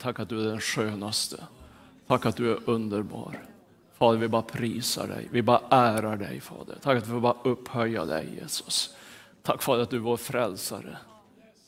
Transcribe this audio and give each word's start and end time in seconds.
Tack 0.00 0.20
att 0.20 0.28
du 0.28 0.40
är 0.40 0.44
den 0.44 0.60
skönaste. 0.60 1.44
Tack 2.06 2.26
att 2.26 2.36
du 2.36 2.52
är 2.52 2.70
underbar. 2.70 3.44
Fader, 3.98 4.18
vi 4.18 4.28
bara 4.28 4.42
prisar 4.42 5.08
dig. 5.08 5.28
Vi 5.30 5.42
bara 5.42 5.62
ärar 5.70 6.16
dig, 6.16 6.40
Fader. 6.40 6.78
Tack 6.82 6.98
att 6.98 7.06
vi 7.06 7.10
får 7.10 7.20
bara 7.20 7.36
upphöja 7.44 8.04
dig, 8.04 8.38
Jesus. 8.40 8.94
Tack 9.42 9.62
Fader 9.62 9.82
att 9.82 9.90
du 9.90 9.96
är 9.96 10.00
vår 10.00 10.16
frälsare. 10.16 10.96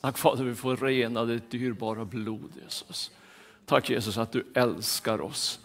Tack 0.00 0.18
Fader, 0.18 0.42
att 0.42 0.48
vi 0.50 0.54
får 0.54 0.76
rena 0.76 1.24
ditt 1.24 1.50
dyrbara 1.50 2.04
blod, 2.04 2.52
Jesus. 2.64 3.10
Tack 3.66 3.90
Jesus 3.90 4.18
att 4.18 4.32
du 4.32 4.46
älskar 4.54 5.20
oss. 5.20 5.60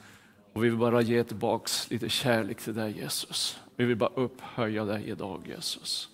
Och 0.53 0.63
vi 0.63 0.69
vill 0.69 0.79
bara 0.79 1.01
ge 1.01 1.23
tillbaks 1.23 1.89
lite 1.89 2.09
kärlek 2.09 2.61
till 2.61 2.75
dig, 2.75 2.97
Jesus. 2.97 3.59
Vi 3.75 3.85
vill 3.85 3.97
bara 3.97 4.11
upphöja 4.15 4.85
dig 4.85 5.09
idag, 5.09 5.41
Jesus. 5.47 6.09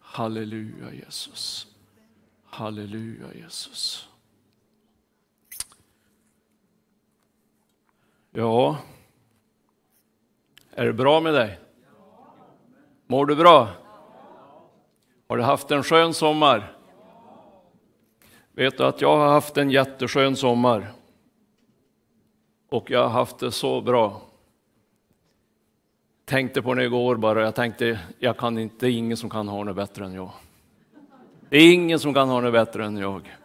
Halleluja, 0.00 0.94
Jesus. 0.94 1.66
Halleluja, 2.44 3.34
Jesus. 3.34 4.08
Ja, 8.34 8.78
är 10.70 10.86
det 10.86 10.92
bra 10.92 11.20
med 11.20 11.34
dig? 11.34 11.58
Mår 13.06 13.26
du 13.26 13.36
bra? 13.36 13.68
Har 15.28 15.36
du 15.36 15.42
haft 15.42 15.70
en 15.70 15.82
skön 15.82 16.14
sommar? 16.14 16.76
Vet 18.52 18.78
du 18.78 18.84
att 18.84 19.00
jag 19.00 19.16
har 19.16 19.28
haft 19.28 19.56
en 19.56 19.70
jätteskön 19.70 20.36
sommar? 20.36 20.92
Och 22.68 22.90
jag 22.90 23.02
har 23.02 23.08
haft 23.08 23.38
det 23.38 23.52
så 23.52 23.80
bra. 23.80 24.20
Tänkte 26.24 26.62
på 26.62 26.74
det 26.74 26.84
igår 26.84 27.16
bara, 27.16 27.42
jag 27.42 27.54
tänkte, 27.54 27.98
jag 28.18 28.36
kan 28.36 28.58
inte, 28.58 28.76
det 28.78 28.86
är 28.86 28.96
ingen 28.96 29.16
som 29.16 29.30
kan 29.30 29.48
ha 29.48 29.64
det 29.64 29.74
bättre 29.74 30.04
än 30.04 30.12
jag. 30.12 30.30
Det 31.48 31.56
är 31.56 31.74
ingen 31.74 31.98
som 31.98 32.14
kan 32.14 32.28
ha 32.28 32.40
det 32.40 32.52
bättre 32.52 32.84
än 32.84 32.96
jag. 32.96 33.36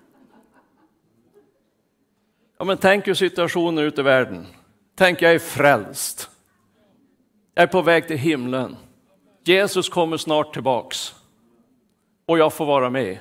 Ja, 2.58 2.65
men 2.65 2.77
tänk 2.77 3.08
hur 3.08 3.13
situationen 3.13 3.83
ute 3.83 4.02
i 4.02 4.03
världen. 4.03 4.45
Tänk, 4.97 5.21
jag 5.21 5.33
är 5.33 5.39
frälst. 5.39 6.29
Jag 7.53 7.63
är 7.63 7.67
på 7.67 7.81
väg 7.81 8.07
till 8.07 8.17
himlen. 8.17 8.75
Jesus 9.43 9.89
kommer 9.89 10.17
snart 10.17 10.53
tillbaks. 10.53 11.15
Och 12.25 12.37
jag 12.37 12.53
får 12.53 12.65
vara 12.65 12.89
med. 12.89 13.19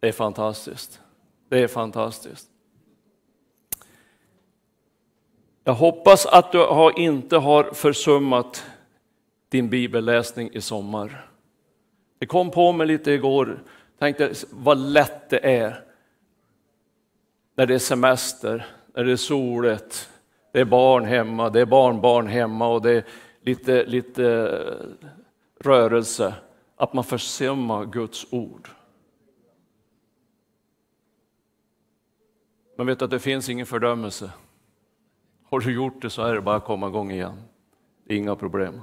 Det 0.00 0.08
är 0.08 0.12
fantastiskt. 0.12 1.00
Det 1.48 1.58
är 1.62 1.68
fantastiskt. 1.68 2.48
Jag 5.64 5.74
hoppas 5.74 6.26
att 6.26 6.52
du 6.52 6.58
har, 6.58 6.98
inte 6.98 7.36
har 7.36 7.64
försummat 7.64 8.64
din 9.48 9.68
bibelläsning 9.68 10.50
i 10.52 10.60
sommar. 10.60 11.30
Det 12.18 12.26
kom 12.26 12.50
på 12.50 12.72
mig 12.72 12.86
lite 12.86 13.10
igår, 13.10 13.62
tänkte 13.98 14.32
vad 14.50 14.78
lätt 14.78 15.30
det 15.30 15.56
är 15.58 15.84
när 17.54 17.66
det 17.66 17.74
är 17.74 17.78
semester, 17.78 18.75
när 18.96 19.04
det 19.04 19.12
är 19.12 19.16
soligt, 19.16 20.10
det 20.52 20.60
är 20.60 20.64
barn 20.64 21.04
hemma, 21.04 21.50
det 21.50 21.60
är 21.60 21.66
barnbarn 21.66 22.26
hemma 22.26 22.68
och 22.68 22.82
det 22.82 22.92
är 22.92 23.04
lite, 23.40 23.84
lite 23.84 24.24
eh, 24.26 25.06
rörelse, 25.64 26.34
att 26.76 26.92
man 26.92 27.04
försummar 27.04 27.84
Guds 27.84 28.26
ord. 28.30 28.68
Men 32.76 32.86
vet 32.86 33.02
att 33.02 33.10
det 33.10 33.18
finns 33.18 33.48
ingen 33.48 33.66
fördömelse. 33.66 34.30
Har 35.44 35.60
du 35.60 35.74
gjort 35.74 36.02
det 36.02 36.10
så 36.10 36.22
är 36.22 36.34
det 36.34 36.40
bara 36.40 36.56
att 36.56 36.64
komma 36.64 36.88
igång 36.88 37.10
igen. 37.10 37.42
Det 38.04 38.14
är 38.14 38.18
inga 38.18 38.36
problem. 38.36 38.80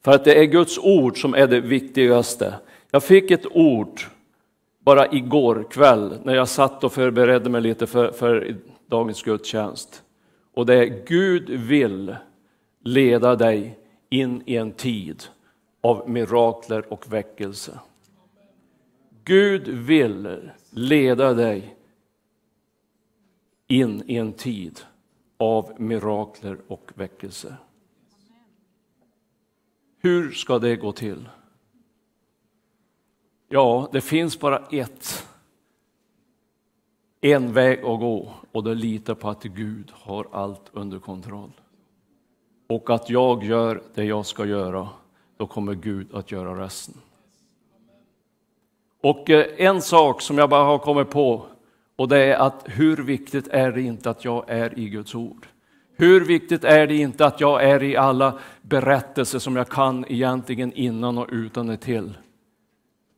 För 0.00 0.12
att 0.12 0.24
det 0.24 0.40
är 0.40 0.44
Guds 0.44 0.78
ord 0.78 1.20
som 1.20 1.34
är 1.34 1.46
det 1.46 1.60
viktigaste. 1.60 2.54
Jag 2.90 3.02
fick 3.02 3.30
ett 3.30 3.46
ord 3.46 4.00
bara 4.88 5.12
igår 5.12 5.66
kväll 5.70 6.20
när 6.24 6.34
jag 6.34 6.48
satt 6.48 6.84
och 6.84 6.92
förberedde 6.92 7.50
mig 7.50 7.60
lite 7.60 7.86
för, 7.86 8.10
för 8.10 8.56
dagens 8.86 9.22
gudstjänst. 9.22 10.02
Och 10.54 10.66
det 10.66 10.74
är 10.74 11.04
Gud 11.06 11.50
vill 11.50 12.16
leda 12.80 13.36
dig 13.36 13.78
in 14.10 14.42
i 14.46 14.56
en 14.56 14.72
tid 14.72 15.22
av 15.80 16.10
mirakler 16.10 16.92
och 16.92 17.12
väckelse. 17.12 17.78
Gud 19.24 19.68
vill 19.68 20.50
leda 20.70 21.32
dig 21.32 21.76
in 23.66 24.02
i 24.06 24.16
en 24.16 24.32
tid 24.32 24.80
av 25.36 25.72
mirakler 25.78 26.58
och 26.66 26.90
väckelse. 26.94 27.56
Hur 29.98 30.30
ska 30.30 30.58
det 30.58 30.76
gå 30.76 30.92
till? 30.92 31.28
Ja, 33.48 33.88
det 33.92 34.00
finns 34.00 34.40
bara 34.40 34.58
ett. 34.70 35.26
En 37.20 37.52
väg 37.52 37.78
att 37.78 38.00
gå 38.00 38.32
och 38.52 38.64
det 38.64 38.74
litar 38.74 39.14
på 39.14 39.28
att 39.28 39.42
Gud 39.42 39.90
har 39.94 40.26
allt 40.32 40.70
under 40.72 40.98
kontroll. 40.98 41.52
Och 42.66 42.90
att 42.90 43.10
jag 43.10 43.44
gör 43.44 43.82
det 43.94 44.04
jag 44.04 44.26
ska 44.26 44.46
göra, 44.46 44.88
då 45.36 45.46
kommer 45.46 45.74
Gud 45.74 46.14
att 46.14 46.32
göra 46.32 46.64
resten. 46.64 46.94
Och 49.02 49.30
eh, 49.30 49.46
en 49.56 49.82
sak 49.82 50.22
som 50.22 50.38
jag 50.38 50.50
bara 50.50 50.64
har 50.64 50.78
kommit 50.78 51.10
på 51.10 51.46
och 51.96 52.08
det 52.08 52.18
är 52.18 52.38
att 52.38 52.64
hur 52.66 52.96
viktigt 52.96 53.48
är 53.48 53.72
det 53.72 53.82
inte 53.82 54.10
att 54.10 54.24
jag 54.24 54.44
är 54.48 54.78
i 54.78 54.88
Guds 54.88 55.14
ord? 55.14 55.46
Hur 55.96 56.24
viktigt 56.24 56.64
är 56.64 56.86
det 56.86 56.96
inte 56.96 57.26
att 57.26 57.40
jag 57.40 57.64
är 57.64 57.82
i 57.82 57.96
alla 57.96 58.38
berättelser 58.62 59.38
som 59.38 59.56
jag 59.56 59.68
kan 59.68 60.04
egentligen 60.08 60.72
innan 60.72 61.18
och 61.18 61.28
utan 61.30 61.76
till? 61.76 62.14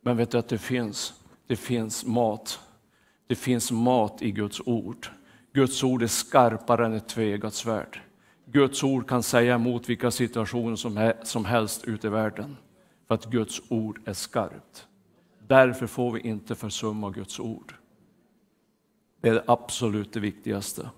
Men 0.00 0.16
vet 0.16 0.30
du 0.30 0.38
att 0.38 0.48
det 0.48 0.58
finns? 0.58 1.14
Det 1.46 1.56
finns 1.56 2.04
mat. 2.04 2.60
Det 3.26 3.34
finns 3.34 3.72
mat 3.72 4.22
i 4.22 4.30
Guds 4.30 4.60
ord. 4.66 5.08
Guds 5.52 5.84
ord 5.84 6.02
är 6.02 6.06
skarpare 6.06 6.86
än 6.86 6.94
ett 6.94 7.08
tvegat 7.08 7.54
svärd. 7.54 8.02
Guds 8.46 8.84
ord 8.84 9.08
kan 9.08 9.22
säga 9.22 9.54
emot 9.54 9.88
vilka 9.88 10.10
situationer 10.10 10.76
som, 10.76 11.12
som 11.22 11.44
helst 11.44 11.84
ute 11.84 12.06
i 12.06 12.10
världen. 12.10 12.56
För 13.08 13.14
att 13.14 13.24
Guds 13.24 13.62
ord 13.68 14.00
är 14.04 14.12
skarpt. 14.12 14.86
Därför 15.46 15.86
får 15.86 16.12
vi 16.12 16.20
inte 16.20 16.54
försumma 16.54 17.10
Guds 17.10 17.40
ord. 17.40 17.74
Det 19.20 19.28
är 19.28 19.34
det 19.34 19.44
absolut 19.46 20.12
det 20.12 20.20
viktigaste. 20.20 20.90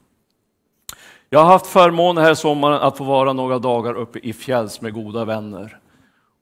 Jag 1.31 1.41
har 1.41 1.47
haft 1.47 1.67
förmånen 1.67 2.25
här 2.25 2.35
sommaren 2.35 2.83
att 2.83 2.99
få 2.99 3.05
vara 3.05 3.33
några 3.33 3.59
dagar 3.59 3.95
uppe 3.95 4.19
i 4.19 4.33
fjälls 4.33 4.81
med 4.81 4.95
goda 4.95 5.25
vänner. 5.25 5.79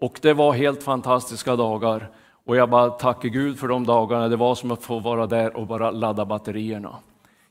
Och 0.01 0.19
det 0.23 0.35
var 0.35 0.53
helt 0.53 0.83
fantastiska 0.83 1.57
dagar. 1.57 2.11
Och 2.45 2.57
jag 2.57 2.71
bara 2.71 2.91
tackar 2.91 3.29
Gud 3.29 3.59
för 3.59 3.69
de 3.69 3.87
dagarna. 3.87 4.29
Det 4.29 4.37
var 4.37 4.55
som 4.55 4.71
att 4.71 4.83
få 4.83 4.99
vara 4.99 5.27
där 5.27 5.57
och 5.57 5.67
bara 5.67 5.91
ladda 5.91 6.25
batterierna. 6.25 6.97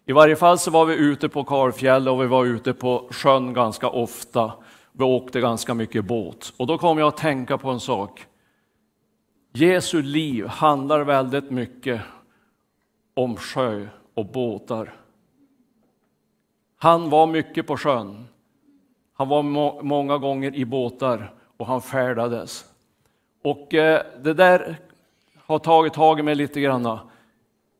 I 0.05 0.11
varje 0.11 0.35
fall 0.35 0.59
så 0.59 0.71
var 0.71 0.85
vi 0.85 0.95
ute 0.95 1.29
på 1.29 1.43
Karlfjäll 1.43 2.09
och 2.09 2.21
vi 2.21 2.27
var 2.27 2.45
ute 2.45 2.73
på 2.73 3.07
sjön 3.11 3.53
ganska 3.53 3.89
ofta. 3.89 4.51
Vi 4.91 5.03
åkte 5.03 5.41
ganska 5.41 5.73
mycket 5.73 6.05
båt. 6.05 6.53
Och 6.57 6.67
då 6.67 6.77
kom 6.77 6.97
jag 6.97 7.07
att 7.07 7.17
tänka 7.17 7.57
på 7.57 7.69
en 7.69 7.79
sak. 7.79 8.25
Jesu 9.53 10.01
liv 10.01 10.47
handlar 10.47 11.01
väldigt 11.01 11.51
mycket 11.51 12.01
om 13.13 13.35
sjö 13.35 13.87
och 14.13 14.25
båtar. 14.25 14.93
Han 16.77 17.09
var 17.09 17.27
mycket 17.27 17.67
på 17.67 17.77
sjön. 17.77 18.27
Han 19.13 19.27
var 19.27 19.43
må 19.43 19.81
många 19.83 20.17
gånger 20.17 20.55
i 20.55 20.65
båtar 20.65 21.33
och 21.57 21.67
han 21.67 21.81
färdades. 21.81 22.65
Och 23.41 23.73
eh, 23.73 24.01
det 24.21 24.33
där 24.33 24.77
har 25.37 25.59
tagit 25.59 25.93
tag 25.93 26.19
i 26.19 26.23
mig 26.23 26.35
lite 26.35 26.61
grann. 26.61 26.99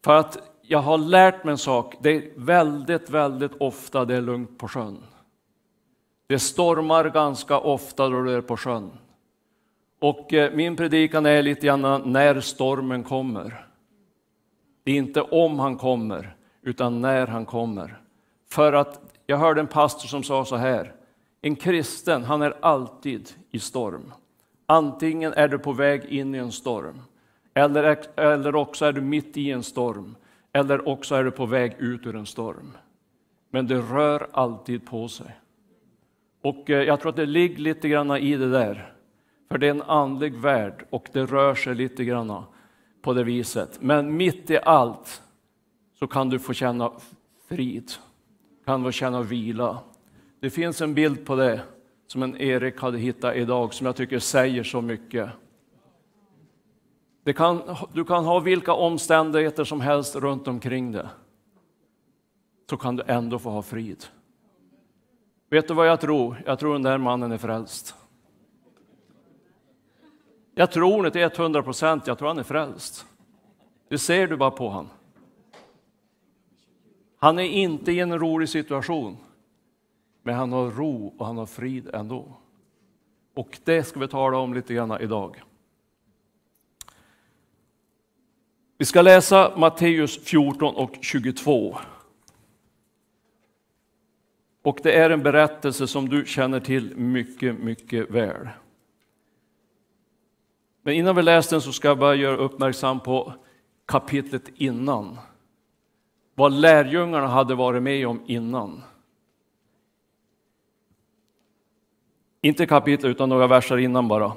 För 0.04 0.16
att 0.16 0.38
jag 0.62 0.80
har 0.80 0.98
lärt 0.98 1.44
mig 1.44 1.52
en 1.52 1.58
sak. 1.58 1.96
Det 2.02 2.10
är 2.10 2.30
väldigt, 2.36 3.10
väldigt 3.10 3.52
ofta 3.60 4.06
det 4.06 4.16
är 4.16 4.22
lugnt 4.22 4.58
på 4.58 4.68
sjön. 4.68 5.04
Det 6.28 6.40
stormar 6.40 7.10
ganska 7.10 7.60
ofta 7.60 8.10
då 8.10 8.22
det 8.22 8.32
är 8.32 8.42
på 8.42 8.58
sjön. 8.58 8.92
Och 10.00 10.34
eh, 10.34 10.54
min 10.54 10.76
predikan 10.76 11.26
är 11.26 11.42
lite 11.42 11.68
grann 11.68 12.02
när 12.06 12.42
stormen 12.42 13.04
kommer. 13.04 13.66
Det 14.84 14.92
är 14.92 14.96
inte 14.96 15.22
om 15.22 15.60
han 15.60 15.78
kommer, 15.78 16.36
utan 16.62 17.02
när 17.02 17.28
han 17.28 17.46
kommer. 17.46 18.02
För 18.50 18.74
att 18.74 19.02
jag 19.26 19.38
hörde 19.38 19.62
en 19.62 19.68
pastor 19.68 20.08
som 20.08 20.24
sa 20.24 20.46
så 20.46 20.56
här, 20.56 20.94
en 21.42 21.56
kristen, 21.56 22.24
han 22.24 22.42
är 22.42 22.58
alltid 22.62 23.30
i 23.52 23.60
storm. 23.60 24.14
Antingen 24.72 25.34
är 25.34 25.48
du 25.48 25.60
på 25.60 25.72
väg 25.72 26.06
in 26.06 26.36
i 26.36 26.38
en 26.38 26.52
storm, 26.52 27.02
eller, 27.54 27.98
eller 28.20 28.56
också 28.56 28.86
är 28.86 28.94
du 28.94 29.02
mitt 29.02 29.38
i 29.38 29.52
en 29.52 29.64
storm, 29.64 30.16
eller 30.54 30.88
också 30.88 31.16
är 31.16 31.24
du 31.24 31.32
på 31.32 31.46
väg 31.46 31.76
ut 31.80 32.06
ur 32.06 32.16
en 32.16 32.26
storm. 32.26 32.78
Men 33.50 33.68
det 33.68 33.80
rör 33.80 34.28
alltid 34.32 34.86
på 34.86 35.08
sig. 35.08 35.40
Och 36.42 36.70
eh, 36.70 36.84
jag 36.84 37.00
tror 37.00 37.10
att 37.10 37.16
det 37.16 37.26
ligger 37.26 37.58
lite 37.58 37.90
grann 37.90 38.12
i 38.12 38.38
det 38.38 38.52
där. 38.52 38.94
För 39.52 39.58
det 39.58 39.68
är 39.68 39.72
en 39.72 39.82
andlig 39.82 40.34
värld 40.34 40.86
och 40.90 41.10
det 41.14 41.26
rör 41.26 41.56
sig 41.56 41.76
lite 41.76 42.06
grann 42.06 42.44
på 43.02 43.14
det 43.14 43.24
viset. 43.24 43.82
Men 43.82 44.18
mitt 44.18 44.50
i 44.50 44.58
allt 44.58 45.22
så 46.00 46.08
kan 46.08 46.30
du 46.30 46.40
få 46.40 46.54
känna 46.54 46.92
frid, 47.48 47.92
kan 48.66 48.84
få 48.84 48.92
känna 48.92 49.22
vila. 49.22 49.80
Det 50.40 50.50
finns 50.50 50.82
en 50.82 50.94
bild 50.94 51.26
på 51.26 51.36
det 51.36 51.62
som 52.12 52.24
en 52.24 52.42
Erik 52.42 52.82
hade 52.82 52.98
hittat 52.98 53.36
idag 53.36 53.74
som 53.74 53.86
jag 53.86 53.96
tycker 53.96 54.20
säger 54.20 54.64
så 54.64 54.82
mycket. 54.82 55.30
Det 57.24 57.34
kan, 57.34 57.62
du 57.94 58.06
kan 58.06 58.26
ha 58.26 58.40
vilka 58.40 58.74
omständigheter 58.74 59.64
som 59.64 59.82
helst 59.82 60.16
runt 60.16 60.48
omkring 60.48 60.92
dig. 60.92 61.06
Så 62.70 62.78
kan 62.78 62.96
du 62.96 63.04
ändå 63.08 63.40
få 63.40 63.50
ha 63.50 63.62
frid. 63.62 64.06
Vet 65.50 65.68
du 65.68 65.74
vad 65.74 65.88
jag 65.88 66.02
tror? 66.02 66.44
Jag 66.46 66.60
tror 66.60 66.74
den 66.74 66.84
där 66.84 66.98
mannen 66.98 67.32
är 67.32 67.38
frälst. 67.38 67.96
Jag 70.56 70.72
tror 70.72 71.06
inte 71.06 71.30
till 71.30 71.42
100 71.42 71.64
procent, 71.64 72.08
jag 72.08 72.18
tror 72.18 72.28
han 72.28 72.40
är 72.40 72.44
frälst. 72.44 73.06
Det 73.90 73.98
ser 73.98 74.28
du 74.28 74.38
bara 74.38 74.52
på 74.52 74.70
honom. 74.70 74.92
Han 77.18 77.40
är 77.40 77.44
inte 77.44 77.92
i 77.92 78.00
en 78.00 78.20
rolig 78.20 78.50
situation, 78.50 79.18
men 80.30 80.38
han 80.38 80.52
har 80.52 80.72
ro 80.72 81.14
och 81.18 81.26
han 81.26 81.38
har 81.38 81.46
frid 81.46 81.90
ändå. 81.94 82.38
Och 83.34 83.60
det 83.64 83.84
ska 83.84 84.00
vi 84.00 84.08
tala 84.08 84.38
om 84.38 84.54
lite 84.54 84.74
grann 84.74 85.02
idag. 85.02 85.44
Vi 88.78 88.86
ska 88.86 89.02
läsa 89.02 89.54
Matteus 89.58 90.24
14 90.24 90.76
och 90.76 90.98
22. 91.02 91.78
Och 94.62 94.80
det 94.84 94.98
är 94.98 95.10
en 95.10 95.24
berättelse 95.24 95.88
som 95.88 96.10
du 96.10 96.26
känner 96.26 96.60
till 96.60 96.98
mycket, 96.98 97.60
mycket 97.60 98.10
väl. 98.10 98.50
Men 100.82 100.94
innan 100.94 101.16
vi 101.16 101.22
läser 101.22 101.52
den 101.52 101.62
så 101.62 101.72
ska 101.72 101.88
jag 101.88 102.00
bara 102.00 102.16
göra 102.16 102.38
uppmärksam 102.38 103.00
på 103.00 103.34
kapitlet 103.86 104.50
innan. 104.56 105.18
Vad 106.36 106.54
lärjungarna 106.54 107.28
hade 107.28 107.56
varit 107.56 107.84
med 107.84 108.08
om 108.08 108.22
innan. 108.26 108.84
Inte 112.42 112.66
kapitlet 112.66 113.12
utan 113.12 113.30
några 113.30 113.48
verser 113.48 113.78
innan 113.78 114.08
bara. 114.08 114.34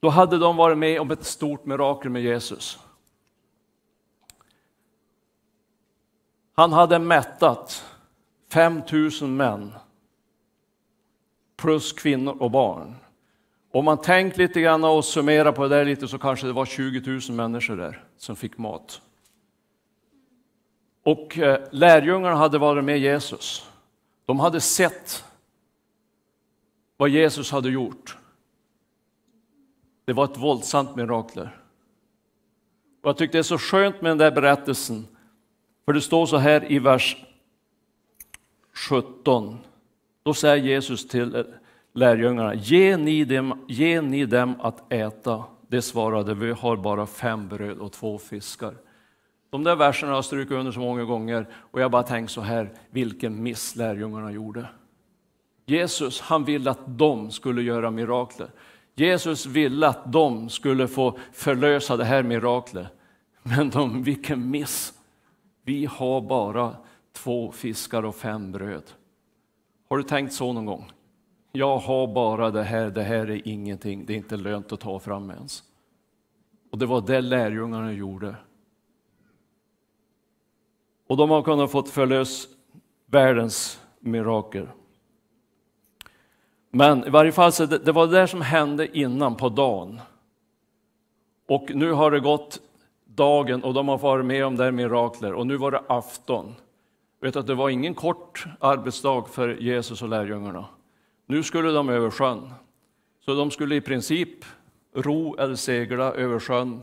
Då 0.00 0.08
hade 0.08 0.38
de 0.38 0.56
varit 0.56 0.78
med 0.78 1.00
om 1.00 1.10
ett 1.10 1.24
stort 1.24 1.64
mirakel 1.64 2.10
med 2.10 2.22
Jesus. 2.22 2.78
Han 6.52 6.72
hade 6.72 6.98
mättat 6.98 7.84
5000 8.52 9.36
män 9.36 9.72
plus 11.56 11.92
kvinnor 11.92 12.36
och 12.40 12.50
barn. 12.50 12.96
Om 13.72 13.84
man 13.84 13.98
tänker 13.98 14.38
lite 14.38 14.60
grann 14.60 14.84
och 14.84 15.04
summerar 15.04 15.52
på 15.52 15.62
det 15.62 15.68
där 15.68 15.84
lite 15.84 16.08
så 16.08 16.18
kanske 16.18 16.46
det 16.46 16.52
var 16.52 16.66
20 16.66 17.10
000 17.10 17.20
människor 17.36 17.76
där 17.76 18.04
som 18.16 18.36
fick 18.36 18.58
mat. 18.58 19.00
Och 21.02 21.38
eh, 21.38 21.60
lärjungarna 21.70 22.36
hade 22.36 22.58
varit 22.58 22.84
med 22.84 22.98
Jesus. 22.98 23.70
De 24.26 24.40
hade 24.40 24.60
sett 24.60 25.24
vad 27.00 27.08
Jesus 27.08 27.50
hade 27.50 27.70
gjort. 27.70 28.16
Det 30.04 30.12
var 30.12 30.24
ett 30.24 30.36
våldsamt 30.36 30.96
mirakel. 30.96 31.48
Och 33.02 33.08
jag 33.08 33.16
tyckte 33.16 33.38
det 33.38 33.40
är 33.40 33.42
så 33.42 33.58
skönt 33.58 34.02
med 34.02 34.10
den 34.10 34.18
där 34.18 34.30
berättelsen. 34.30 35.06
För 35.84 35.92
det 35.92 36.00
står 36.00 36.26
så 36.26 36.36
här 36.36 36.72
i 36.72 36.78
vers 36.78 37.16
17. 38.88 39.58
Då 40.22 40.34
säger 40.34 40.64
Jesus 40.64 41.08
till 41.08 41.44
lärjungarna, 41.92 42.54
ge 42.54 42.96
ni, 42.96 43.24
dem, 43.24 43.64
ge 43.68 44.00
ni 44.00 44.26
dem 44.26 44.54
att 44.60 44.92
äta. 44.92 45.44
Det 45.68 45.82
svarade, 45.82 46.34
vi 46.34 46.52
har 46.52 46.76
bara 46.76 47.06
fem 47.06 47.48
bröd 47.48 47.78
och 47.78 47.92
två 47.92 48.18
fiskar. 48.18 48.74
De 49.50 49.64
där 49.64 49.76
verserna 49.76 50.12
har 50.12 50.16
jag 50.16 50.24
strukit 50.24 50.52
under 50.52 50.72
så 50.72 50.80
många 50.80 51.04
gånger 51.04 51.46
och 51.54 51.80
jag 51.80 51.90
bara 51.90 52.02
tänkt 52.02 52.30
så 52.30 52.40
här, 52.40 52.72
vilken 52.90 53.42
miss 53.42 53.76
lärjungarna 53.76 54.32
gjorde. 54.32 54.68
Jesus, 55.70 56.20
han 56.20 56.44
ville 56.44 56.70
att 56.70 56.98
de 56.98 57.30
skulle 57.30 57.62
göra 57.62 57.90
mirakler. 57.90 58.50
Jesus 58.94 59.46
ville 59.46 59.88
att 59.88 60.12
de 60.12 60.48
skulle 60.48 60.88
få 60.88 61.18
förlösa 61.32 61.96
det 61.96 62.04
här 62.04 62.22
miraklet. 62.22 62.86
Men 63.42 63.70
de, 63.70 64.02
vilken 64.02 64.50
miss! 64.50 64.92
Vi 65.62 65.86
har 65.86 66.20
bara 66.20 66.76
två 67.12 67.52
fiskar 67.52 68.04
och 68.04 68.14
fem 68.14 68.52
bröd. 68.52 68.82
Har 69.88 69.96
du 69.96 70.02
tänkt 70.02 70.32
så 70.32 70.52
någon 70.52 70.66
gång? 70.66 70.92
Jag 71.52 71.78
har 71.78 72.14
bara 72.14 72.50
det 72.50 72.62
här, 72.62 72.90
det 72.90 73.02
här 73.02 73.30
är 73.30 73.48
ingenting, 73.48 74.06
det 74.06 74.12
är 74.12 74.16
inte 74.16 74.36
lönt 74.36 74.72
att 74.72 74.80
ta 74.80 74.98
fram 74.98 75.30
ens. 75.30 75.62
Och 76.70 76.78
det 76.78 76.86
var 76.86 77.00
det 77.00 77.20
lärjungarna 77.20 77.92
gjorde. 77.92 78.34
Och 81.06 81.16
de 81.16 81.30
har 81.30 81.42
kunnat 81.42 81.70
fått 81.70 81.88
förlös 81.88 82.48
världens 83.06 83.80
mirakel. 84.00 84.66
Men 86.70 87.06
i 87.06 87.10
varje 87.10 87.32
fall, 87.32 87.52
så 87.52 87.66
det, 87.66 87.78
det 87.78 87.92
var 87.92 88.06
det 88.06 88.12
där 88.12 88.26
som 88.26 88.40
hände 88.40 88.98
innan 88.98 89.36
på 89.36 89.48
dagen. 89.48 90.00
Och 91.48 91.70
nu 91.74 91.92
har 91.92 92.10
det 92.10 92.20
gått 92.20 92.60
dagen 93.04 93.62
och 93.62 93.74
de 93.74 93.88
har 93.88 93.98
varit 93.98 94.26
med 94.26 94.46
om 94.46 94.56
det 94.56 94.64
här 94.64 94.70
mirakler 94.70 95.32
och 95.32 95.46
nu 95.46 95.56
var 95.56 95.70
det 95.70 95.82
afton. 95.88 96.54
Vet 97.20 97.36
att 97.36 97.46
det 97.46 97.54
var 97.54 97.68
ingen 97.68 97.94
kort 97.94 98.44
arbetsdag 98.60 99.24
för 99.28 99.48
Jesus 99.48 100.02
och 100.02 100.08
lärjungarna. 100.08 100.64
Nu 101.26 101.42
skulle 101.42 101.70
de 101.70 101.88
över 101.88 102.10
sjön. 102.10 102.50
Så 103.24 103.34
de 103.34 103.50
skulle 103.50 103.74
i 103.74 103.80
princip 103.80 104.44
ro 104.94 105.36
eller 105.38 105.54
segla 105.54 106.12
över 106.12 106.38
sjön 106.38 106.82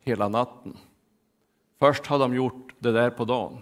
hela 0.00 0.28
natten. 0.28 0.76
Först 1.78 2.06
hade 2.06 2.24
de 2.24 2.34
gjort 2.34 2.74
det 2.78 2.92
där 2.92 3.10
på 3.10 3.24
dagen 3.24 3.58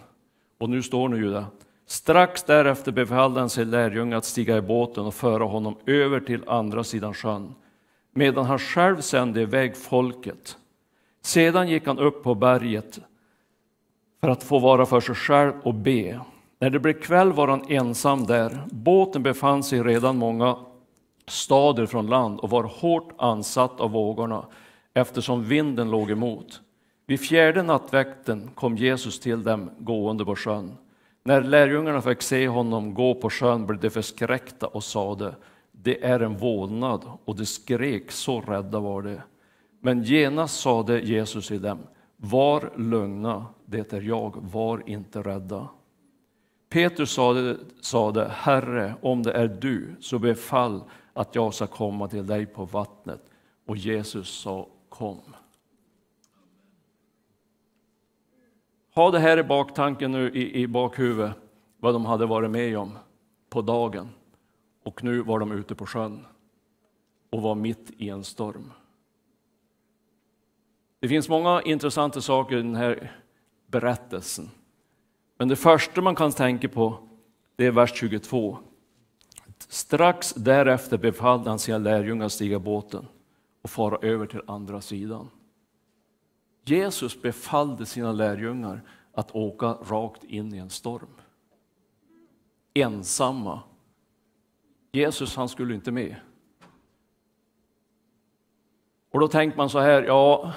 och 0.57 0.69
nu 0.69 0.83
står 0.83 1.09
nu 1.09 1.17
ju 1.17 1.31
det. 1.31 1.45
Strax 1.91 2.43
därefter 2.43 2.91
befallde 2.91 3.39
han 3.39 3.49
sin 3.49 3.71
lärjunge 3.71 4.17
att 4.17 4.25
stiga 4.25 4.57
i 4.57 4.61
båten 4.61 5.05
och 5.05 5.13
föra 5.13 5.43
honom 5.43 5.75
över 5.85 6.19
till 6.19 6.49
andra 6.49 6.83
sidan 6.83 7.13
sjön, 7.13 7.55
medan 8.13 8.45
han 8.45 8.59
själv 8.59 9.01
sände 9.01 9.41
iväg 9.41 9.77
folket. 9.77 10.57
Sedan 11.21 11.69
gick 11.69 11.87
han 11.87 11.99
upp 11.99 12.23
på 12.23 12.35
berget 12.35 12.99
för 14.21 14.29
att 14.29 14.43
få 14.43 14.59
vara 14.59 14.85
för 14.85 15.01
sig 15.01 15.15
själv 15.15 15.53
och 15.63 15.73
be. 15.73 16.19
När 16.59 16.69
det 16.69 16.79
blev 16.79 16.93
kväll 16.93 17.33
var 17.33 17.47
han 17.47 17.65
ensam 17.71 18.25
där. 18.25 18.63
Båten 18.71 19.23
befann 19.23 19.63
sig 19.63 19.83
redan 19.83 20.17
många 20.17 20.57
stader 21.27 21.85
från 21.85 22.07
land 22.07 22.39
och 22.39 22.49
var 22.49 22.63
hårt 22.63 23.13
ansatt 23.17 23.79
av 23.79 23.91
vågorna 23.91 24.45
eftersom 24.93 25.43
vinden 25.43 25.91
låg 25.91 26.11
emot. 26.11 26.61
Vid 27.07 27.19
fjärde 27.19 27.63
nattväkten 27.63 28.49
kom 28.55 28.77
Jesus 28.77 29.19
till 29.19 29.43
dem 29.43 29.69
gående 29.79 30.25
på 30.25 30.35
sjön. 30.35 30.77
När 31.23 31.41
lärjungarna 31.41 32.01
fick 32.01 32.21
se 32.21 32.47
honom 32.47 32.93
gå 32.93 33.15
på 33.15 33.29
sjön 33.29 33.65
blev 33.65 33.79
de 33.79 33.89
förskräckta 33.89 34.67
och 34.67 34.83
sade 34.83 35.35
det 35.71 36.05
är 36.05 36.19
en 36.19 36.37
vålnad 36.37 37.05
och 37.25 37.35
de 37.35 37.45
skrek, 37.45 38.11
så 38.11 38.41
rädda 38.41 38.79
var 38.79 39.01
de. 39.01 39.17
Men 39.79 40.03
genast 40.03 40.59
sade 40.59 40.99
Jesus 40.99 41.47
till 41.47 41.61
dem, 41.61 41.79
var 42.17 42.73
lugna, 42.77 43.45
det 43.65 43.93
är 43.93 44.01
jag, 44.01 44.35
var 44.51 44.83
inte 44.85 45.21
rädda. 45.21 45.67
Petrus 46.69 47.11
sade, 47.11 47.57
sade, 47.81 48.31
Herre, 48.35 48.95
om 49.01 49.23
det 49.23 49.31
är 49.31 49.47
du, 49.47 49.95
så 49.99 50.19
befall 50.19 50.83
att 51.13 51.35
jag 51.35 51.53
ska 51.53 51.67
komma 51.67 52.07
till 52.07 52.27
dig 52.27 52.45
på 52.45 52.65
vattnet. 52.65 53.21
Och 53.67 53.77
Jesus 53.77 54.29
sa, 54.29 54.67
kom. 54.89 55.21
Ha 58.93 59.11
det 59.11 59.19
här 59.19 59.37
i 59.37 59.43
baktanken 59.43 60.11
nu 60.11 60.31
i, 60.31 60.61
i 60.61 60.67
bakhuvudet, 60.67 61.37
vad 61.79 61.93
de 61.93 62.05
hade 62.05 62.25
varit 62.25 62.51
med 62.51 62.77
om 62.77 62.97
på 63.49 63.61
dagen. 63.61 64.09
Och 64.83 65.03
nu 65.03 65.21
var 65.21 65.39
de 65.39 65.51
ute 65.51 65.75
på 65.75 65.85
sjön 65.85 66.25
och 67.29 67.41
var 67.41 67.55
mitt 67.55 67.91
i 67.97 68.09
en 68.09 68.23
storm. 68.23 68.71
Det 70.99 71.07
finns 71.07 71.29
många 71.29 71.61
intressanta 71.61 72.21
saker 72.21 72.57
i 72.57 72.61
den 72.61 72.75
här 72.75 73.11
berättelsen. 73.67 74.49
Men 75.37 75.47
det 75.47 75.55
första 75.55 76.01
man 76.01 76.15
kan 76.15 76.31
tänka 76.31 76.69
på 76.69 76.97
det 77.55 77.65
är 77.65 77.71
vers 77.71 77.93
22. 77.93 78.57
Strax 79.67 80.33
därefter 80.33 80.97
befallde 80.97 81.49
han 81.49 81.59
sina 81.59 81.77
lärjungar 81.77 82.25
att 82.25 82.31
stiga 82.31 82.59
båten 82.59 83.07
och 83.61 83.69
fara 83.69 83.97
över 84.07 84.25
till 84.25 84.41
andra 84.47 84.81
sidan. 84.81 85.29
Jesus 86.63 87.21
befallde 87.21 87.85
sina 87.85 88.11
lärjungar 88.11 88.81
att 89.13 89.31
åka 89.35 89.67
rakt 89.67 90.23
in 90.23 90.53
i 90.53 90.57
en 90.57 90.69
storm. 90.69 91.09
Ensamma. 92.73 93.59
Jesus 94.91 95.35
han 95.35 95.49
skulle 95.49 95.73
inte 95.73 95.91
med. 95.91 96.15
Och 99.11 99.19
då 99.19 99.27
tänkte 99.27 99.57
man 99.57 99.69
så 99.69 99.79
här, 99.79 100.03
ja, 100.03 100.53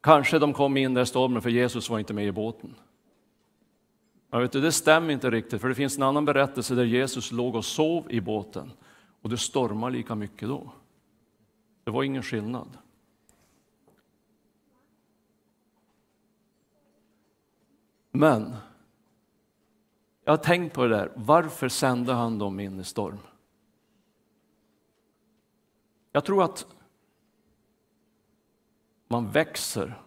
kanske 0.00 0.38
de 0.38 0.52
kom 0.52 0.76
in 0.76 0.96
i 0.96 1.06
stormen 1.06 1.42
för 1.42 1.50
Jesus 1.50 1.90
var 1.90 1.98
inte 1.98 2.14
med 2.14 2.26
i 2.26 2.32
båten. 2.32 2.74
Men 4.30 4.40
vet 4.40 4.52
du, 4.52 4.60
det 4.60 4.72
stämmer 4.72 5.10
inte 5.10 5.30
riktigt, 5.30 5.60
för 5.60 5.68
det 5.68 5.74
finns 5.74 5.96
en 5.96 6.02
annan 6.02 6.24
berättelse 6.24 6.74
där 6.74 6.84
Jesus 6.84 7.32
låg 7.32 7.54
och 7.54 7.64
sov 7.64 8.12
i 8.12 8.20
båten 8.20 8.72
och 9.22 9.30
det 9.30 9.38
stormade 9.38 9.96
lika 9.96 10.14
mycket 10.14 10.48
då. 10.48 10.72
Det 11.84 11.90
var 11.90 12.02
ingen 12.02 12.22
skillnad. 12.22 12.78
Men 18.12 18.54
jag 20.24 20.32
har 20.32 20.36
tänkt 20.36 20.74
på 20.74 20.82
det 20.82 20.88
där, 20.88 21.12
varför 21.16 21.68
sände 21.68 22.12
han 22.12 22.38
dem 22.38 22.60
in 22.60 22.80
i 22.80 22.84
storm? 22.84 23.18
Jag 26.12 26.24
tror 26.24 26.42
att 26.42 26.66
man 29.08 29.30
växer 29.30 30.02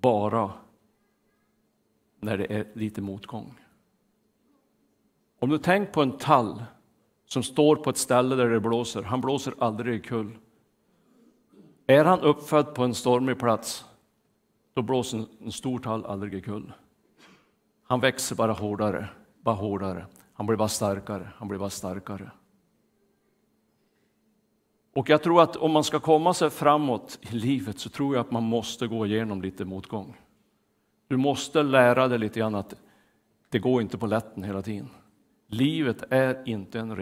bara 0.00 0.52
när 2.20 2.38
det 2.38 2.54
är 2.54 2.72
lite 2.74 3.02
motgång. 3.02 3.60
Om 5.38 5.48
du 5.48 5.58
tänker 5.58 5.92
på 5.92 6.02
en 6.02 6.18
tall 6.18 6.64
som 7.26 7.42
står 7.42 7.76
på 7.76 7.90
ett 7.90 7.96
ställe 7.96 8.36
där 8.36 8.50
det 8.50 8.60
blåser, 8.60 9.02
han 9.02 9.20
blåser 9.20 9.54
aldrig 9.58 10.04
kull. 10.04 10.38
Är 11.86 12.04
han 12.04 12.20
uppfödd 12.20 12.74
på 12.74 12.84
en 12.84 12.94
stormig 12.94 13.38
plats, 13.38 13.84
då 14.76 14.82
blåser 14.82 15.24
en 15.44 15.52
stor 15.52 15.78
tall 15.78 16.06
aldrig 16.06 16.44
kull. 16.44 16.72
Han 17.82 18.00
växer 18.00 18.36
bara 18.36 18.52
hårdare, 18.52 19.08
bara 19.40 19.54
hårdare. 19.54 20.06
Han 20.32 20.46
blir 20.46 20.56
bara 20.56 20.68
starkare, 20.68 21.32
han 21.36 21.48
blir 21.48 21.58
bara 21.58 21.70
starkare. 21.70 22.30
Och 24.94 25.10
jag 25.10 25.22
tror 25.22 25.42
att 25.42 25.56
om 25.56 25.72
man 25.72 25.84
ska 25.84 26.00
komma 26.00 26.34
sig 26.34 26.50
framåt 26.50 27.18
i 27.22 27.34
livet 27.34 27.78
så 27.78 27.88
tror 27.88 28.14
jag 28.14 28.20
att 28.20 28.30
man 28.30 28.42
måste 28.42 28.86
gå 28.86 29.06
igenom 29.06 29.42
lite 29.42 29.64
motgång. 29.64 30.16
Du 31.08 31.16
måste 31.16 31.62
lära 31.62 32.08
dig 32.08 32.18
lite 32.18 32.40
grann 32.40 32.54
att 32.54 32.74
det 33.48 33.58
går 33.58 33.82
inte 33.82 33.98
på 33.98 34.06
lätten 34.06 34.42
hela 34.42 34.62
tiden. 34.62 34.88
Livet 35.46 36.04
är 36.10 36.48
inte 36.48 36.80
en 36.80 36.96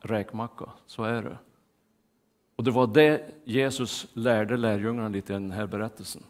räkmacka, 0.00 0.70
så 0.86 1.04
är 1.04 1.22
det. 1.22 1.38
Och 2.56 2.64
det 2.64 2.70
var 2.70 2.86
det 2.86 3.34
Jesus 3.44 4.06
lärde 4.12 4.56
lärjungarna 4.56 5.08
lite 5.08 5.32
i 5.32 5.34
den 5.34 5.50
här 5.50 5.66
berättelsen. 5.66 6.22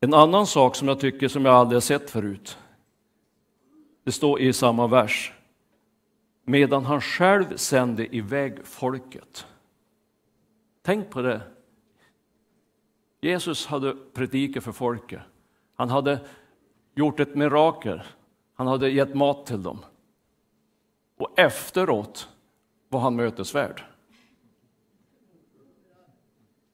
En 0.00 0.14
annan 0.14 0.46
sak 0.46 0.76
som 0.76 0.88
jag 0.88 1.00
tycker 1.00 1.28
som 1.28 1.44
jag 1.44 1.54
aldrig 1.54 1.76
har 1.76 1.80
sett 1.80 2.10
förut. 2.10 2.58
Det 4.04 4.12
står 4.12 4.40
i 4.40 4.52
samma 4.52 4.86
vers. 4.86 5.32
Medan 6.44 6.84
han 6.84 7.00
själv 7.00 7.56
sände 7.56 8.16
iväg 8.16 8.66
folket. 8.66 9.46
Tänk 10.82 11.10
på 11.10 11.22
det. 11.22 11.40
Jesus 13.20 13.66
hade 13.66 13.96
predikat 14.12 14.64
för 14.64 14.72
folket. 14.72 15.20
Han 15.74 15.90
hade 15.90 16.20
gjort 16.94 17.20
ett 17.20 17.34
mirakel. 17.34 18.02
Han 18.54 18.66
hade 18.66 18.90
gett 18.90 19.14
mat 19.14 19.46
till 19.46 19.62
dem. 19.62 19.78
Och 21.16 21.38
efteråt 21.38 22.28
var 22.88 23.00
han 23.00 23.16
mötesvärd. 23.16 23.84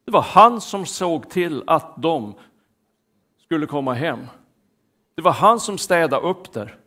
Det 0.04 0.12
var 0.12 0.22
han 0.22 0.60
som 0.60 0.86
såg 0.86 1.30
till 1.30 1.62
att 1.66 2.02
de 2.02 2.34
skulle 3.44 3.66
komma 3.66 3.94
hem. 3.94 4.26
Det 5.14 5.22
var 5.22 5.32
han 5.32 5.60
som 5.60 5.78
städade 5.78 6.26
upp 6.26 6.52
där. 6.52 6.78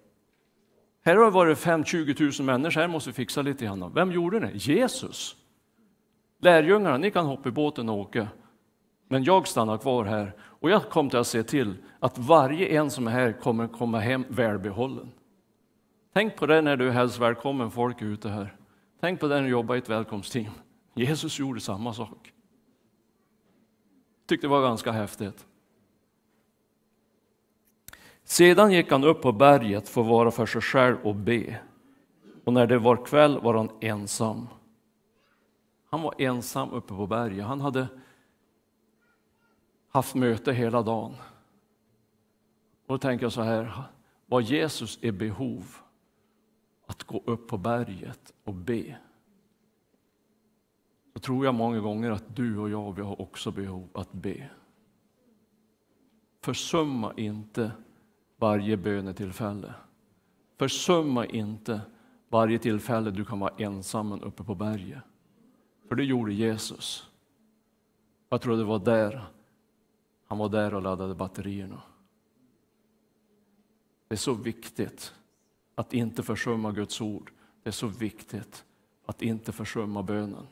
Här 1.05 1.15
har 1.15 1.25
det 1.25 1.31
varit 1.31 1.57
5-20 1.57 2.41
000 2.41 2.45
människor, 2.45 2.81
här 2.81 2.87
måste 2.87 3.09
vi 3.09 3.13
fixa 3.13 3.41
lite 3.41 3.65
grann. 3.65 3.93
Vem 3.93 4.11
gjorde 4.11 4.39
det? 4.39 4.51
Jesus. 4.53 5.35
Lärjungarna, 6.39 6.97
ni 6.97 7.11
kan 7.11 7.25
hoppa 7.25 7.49
i 7.49 7.51
båten 7.51 7.89
och 7.89 7.97
åka. 7.97 8.27
Men 9.07 9.23
jag 9.23 9.47
stannar 9.47 9.77
kvar 9.77 10.05
här 10.05 10.35
och 10.41 10.69
jag 10.69 10.89
kommer 10.89 11.15
att 11.15 11.27
se 11.27 11.43
till 11.43 11.75
att 11.99 12.17
varje 12.17 12.67
en 12.67 12.91
som 12.91 13.07
är 13.07 13.11
här 13.11 13.31
kommer 13.31 13.67
komma 13.67 13.99
hem 13.99 14.25
välbehållen. 14.29 15.11
Tänk 16.13 16.35
på 16.35 16.45
det 16.45 16.61
när 16.61 16.77
du 16.77 16.91
hälsar 16.91 17.19
välkommen 17.19 17.71
folk 17.71 18.01
ute 18.01 18.29
här. 18.29 18.55
Tänk 19.01 19.19
på 19.19 19.27
det 19.27 19.35
när 19.35 19.43
du 19.43 19.49
jobbar 19.49 19.75
i 19.75 19.77
ett 19.77 19.89
välkomstteam. 19.89 20.51
Jesus 20.93 21.39
gjorde 21.39 21.59
samma 21.59 21.93
sak. 21.93 22.33
Tyckte 24.27 24.47
det 24.47 24.51
var 24.51 24.61
ganska 24.61 24.91
häftigt. 24.91 25.45
Sedan 28.27 28.71
gick 28.71 28.91
han 28.91 29.03
upp 29.03 29.21
på 29.21 29.31
berget 29.31 29.89
för 29.89 30.01
att 30.01 30.07
vara 30.07 30.31
för 30.31 30.45
sig 30.45 30.61
själv 30.61 30.97
och 31.03 31.15
be. 31.15 31.59
Och 32.43 32.53
när 32.53 32.67
det 32.67 32.79
var 32.79 33.05
kväll 33.05 33.39
var 33.39 33.53
han 33.53 33.69
ensam. 33.81 34.47
Han 35.89 36.01
var 36.01 36.13
ensam 36.17 36.71
uppe 36.71 36.87
på 36.87 37.07
berget. 37.07 37.45
Han 37.45 37.61
hade 37.61 37.87
haft 39.89 40.15
möte 40.15 40.53
hela 40.53 40.81
dagen. 40.81 41.15
Och 42.85 42.93
då 42.93 42.97
tänker 42.97 43.25
jag 43.25 43.33
så 43.33 43.41
här, 43.41 43.83
var 44.25 44.41
Jesus 44.41 44.99
i 45.01 45.11
behov 45.11 45.75
att 46.85 47.03
gå 47.03 47.23
upp 47.25 47.47
på 47.47 47.57
berget 47.57 48.33
och 48.43 48.53
be. 48.53 48.97
Då 51.13 51.19
tror 51.19 51.45
jag 51.45 51.55
många 51.55 51.79
gånger 51.79 52.11
att 52.11 52.35
du 52.35 52.57
och 52.57 52.69
jag, 52.69 52.95
vi 52.95 53.01
har 53.01 53.21
också 53.21 53.51
behov 53.51 53.89
att 53.93 54.11
be. 54.11 54.49
Försumma 56.41 57.13
inte 57.17 57.71
varje 58.37 58.77
bönetillfälle. 58.77 59.73
Försumma 60.57 61.25
inte 61.25 61.81
varje 62.29 62.59
tillfälle 62.59 63.11
du 63.11 63.25
kan 63.25 63.39
vara 63.39 63.53
ensam 63.57 64.11
uppe 64.11 64.43
på 64.43 64.55
berget. 64.55 65.03
För 65.87 65.95
det 65.95 66.03
gjorde 66.03 66.33
Jesus. 66.33 67.09
Jag 68.29 68.41
tror 68.41 68.57
det 68.57 68.63
var 68.63 68.79
där 68.79 69.27
han 70.27 70.37
var 70.37 70.49
där 70.49 70.73
och 70.73 70.81
laddade 70.81 71.15
batterierna. 71.15 71.81
Det 74.07 74.15
är 74.15 74.17
så 74.17 74.33
viktigt 74.33 75.13
att 75.75 75.93
inte 75.93 76.23
försumma 76.23 76.71
Guds 76.71 77.01
ord. 77.01 77.31
Det 77.63 77.69
är 77.69 77.71
så 77.71 77.87
viktigt 77.87 78.65
att 79.05 79.21
inte 79.21 79.51
försumma 79.51 80.03
bönen. 80.03 80.47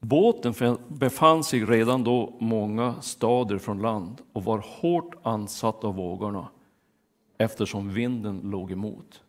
Båten 0.00 0.78
befann 0.88 1.44
sig 1.44 1.64
redan 1.64 2.04
då 2.04 2.36
många 2.40 3.02
stader 3.02 3.58
från 3.58 3.82
land 3.82 4.22
och 4.32 4.44
var 4.44 4.58
hårt 4.58 5.14
ansatt 5.22 5.84
av 5.84 5.94
vågorna 5.94 6.48
eftersom 7.38 7.92
vinden 7.92 8.40
låg 8.40 8.72
emot. 8.72 9.22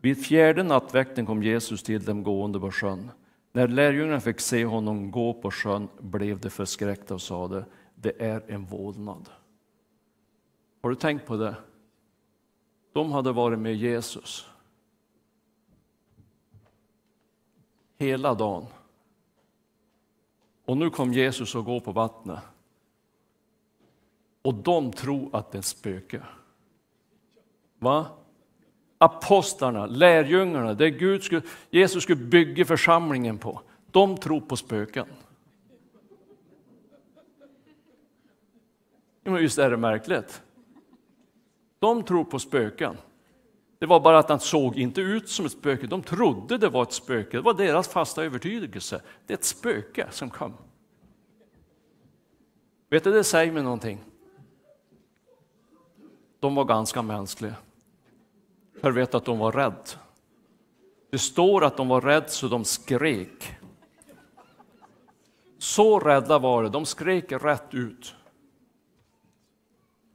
Vid 0.00 0.24
fjärde 0.24 0.62
nattväkten 0.62 1.26
kom 1.26 1.42
Jesus 1.42 1.82
till 1.82 2.04
dem 2.04 2.22
gående 2.22 2.60
på 2.60 2.70
sjön. 2.70 3.10
När 3.52 3.68
lärjungarna 3.68 4.20
fick 4.20 4.40
se 4.40 4.64
honom 4.64 5.10
gå 5.10 5.34
på 5.34 5.50
sjön 5.50 5.88
blev 6.00 6.40
de 6.40 6.50
förskräckta 6.50 7.14
och 7.14 7.22
sade, 7.22 7.64
det 7.94 8.22
är 8.22 8.50
en 8.50 8.64
vålnad. 8.64 9.28
Har 10.82 10.90
du 10.90 10.96
tänkt 10.96 11.26
på 11.26 11.36
det? 11.36 11.54
De 12.92 13.12
hade 13.12 13.32
varit 13.32 13.58
med 13.58 13.76
Jesus 13.76 14.48
hela 17.98 18.34
dagen. 18.34 18.66
Och 20.64 20.76
nu 20.76 20.90
kom 20.90 21.12
Jesus 21.12 21.54
och 21.54 21.64
gå 21.64 21.80
på 21.80 21.92
vattnet. 21.92 22.38
Och 24.42 24.54
de 24.54 24.92
tror 24.92 25.36
att 25.36 25.52
det 25.52 25.56
är 25.56 25.60
ett 25.60 25.64
spöke. 25.64 26.22
Va? 27.78 28.06
apostlarna, 29.02 29.86
lärjungarna, 29.86 30.74
det 30.74 30.90
Gud 30.90 31.22
skulle, 31.22 31.42
Jesus 31.70 32.02
skulle 32.02 32.24
bygga 32.24 32.64
församlingen 32.64 33.38
på, 33.38 33.60
de 33.90 34.16
tror 34.16 34.40
på 34.40 34.56
spöken. 34.56 35.06
Men 39.24 39.34
visst 39.34 39.58
är 39.58 39.70
det 39.70 39.76
märkligt? 39.76 40.42
De 41.78 42.02
tror 42.02 42.24
på 42.24 42.38
spöken. 42.38 42.96
Det 43.82 43.86
var 43.86 44.00
bara 44.00 44.18
att 44.18 44.28
han 44.28 44.40
såg 44.40 44.76
inte 44.76 45.00
ut 45.00 45.28
som 45.28 45.46
ett 45.46 45.52
spöke, 45.52 45.86
de 45.86 46.02
trodde 46.02 46.58
det 46.58 46.68
var 46.68 46.82
ett 46.82 46.92
spöke. 46.92 47.36
Det 47.36 47.40
var 47.40 47.54
deras 47.54 47.88
fasta 47.88 48.24
övertygelse. 48.24 49.02
Det 49.26 49.32
är 49.32 49.38
ett 49.38 49.44
spöke 49.44 50.06
som 50.10 50.30
kom. 50.30 50.54
Vet 52.90 53.04
du, 53.04 53.12
det 53.12 53.24
säger 53.24 53.52
mig 53.52 53.62
någonting. 53.62 54.04
De 56.40 56.54
var 56.54 56.64
ganska 56.64 57.02
mänskliga. 57.02 57.54
Jag 58.80 58.92
vet 58.92 59.14
att 59.14 59.24
de 59.24 59.38
var 59.38 59.52
rädda. 59.52 59.76
Det 61.10 61.18
står 61.18 61.64
att 61.64 61.76
de 61.76 61.88
var 61.88 62.00
rädda 62.00 62.28
så 62.28 62.48
de 62.48 62.64
skrek. 62.64 63.56
Så 65.58 65.98
rädda 65.98 66.38
var 66.38 66.62
de, 66.62 66.72
de 66.72 66.86
skrek 66.86 67.32
rätt 67.32 67.74
ut. 67.74 68.14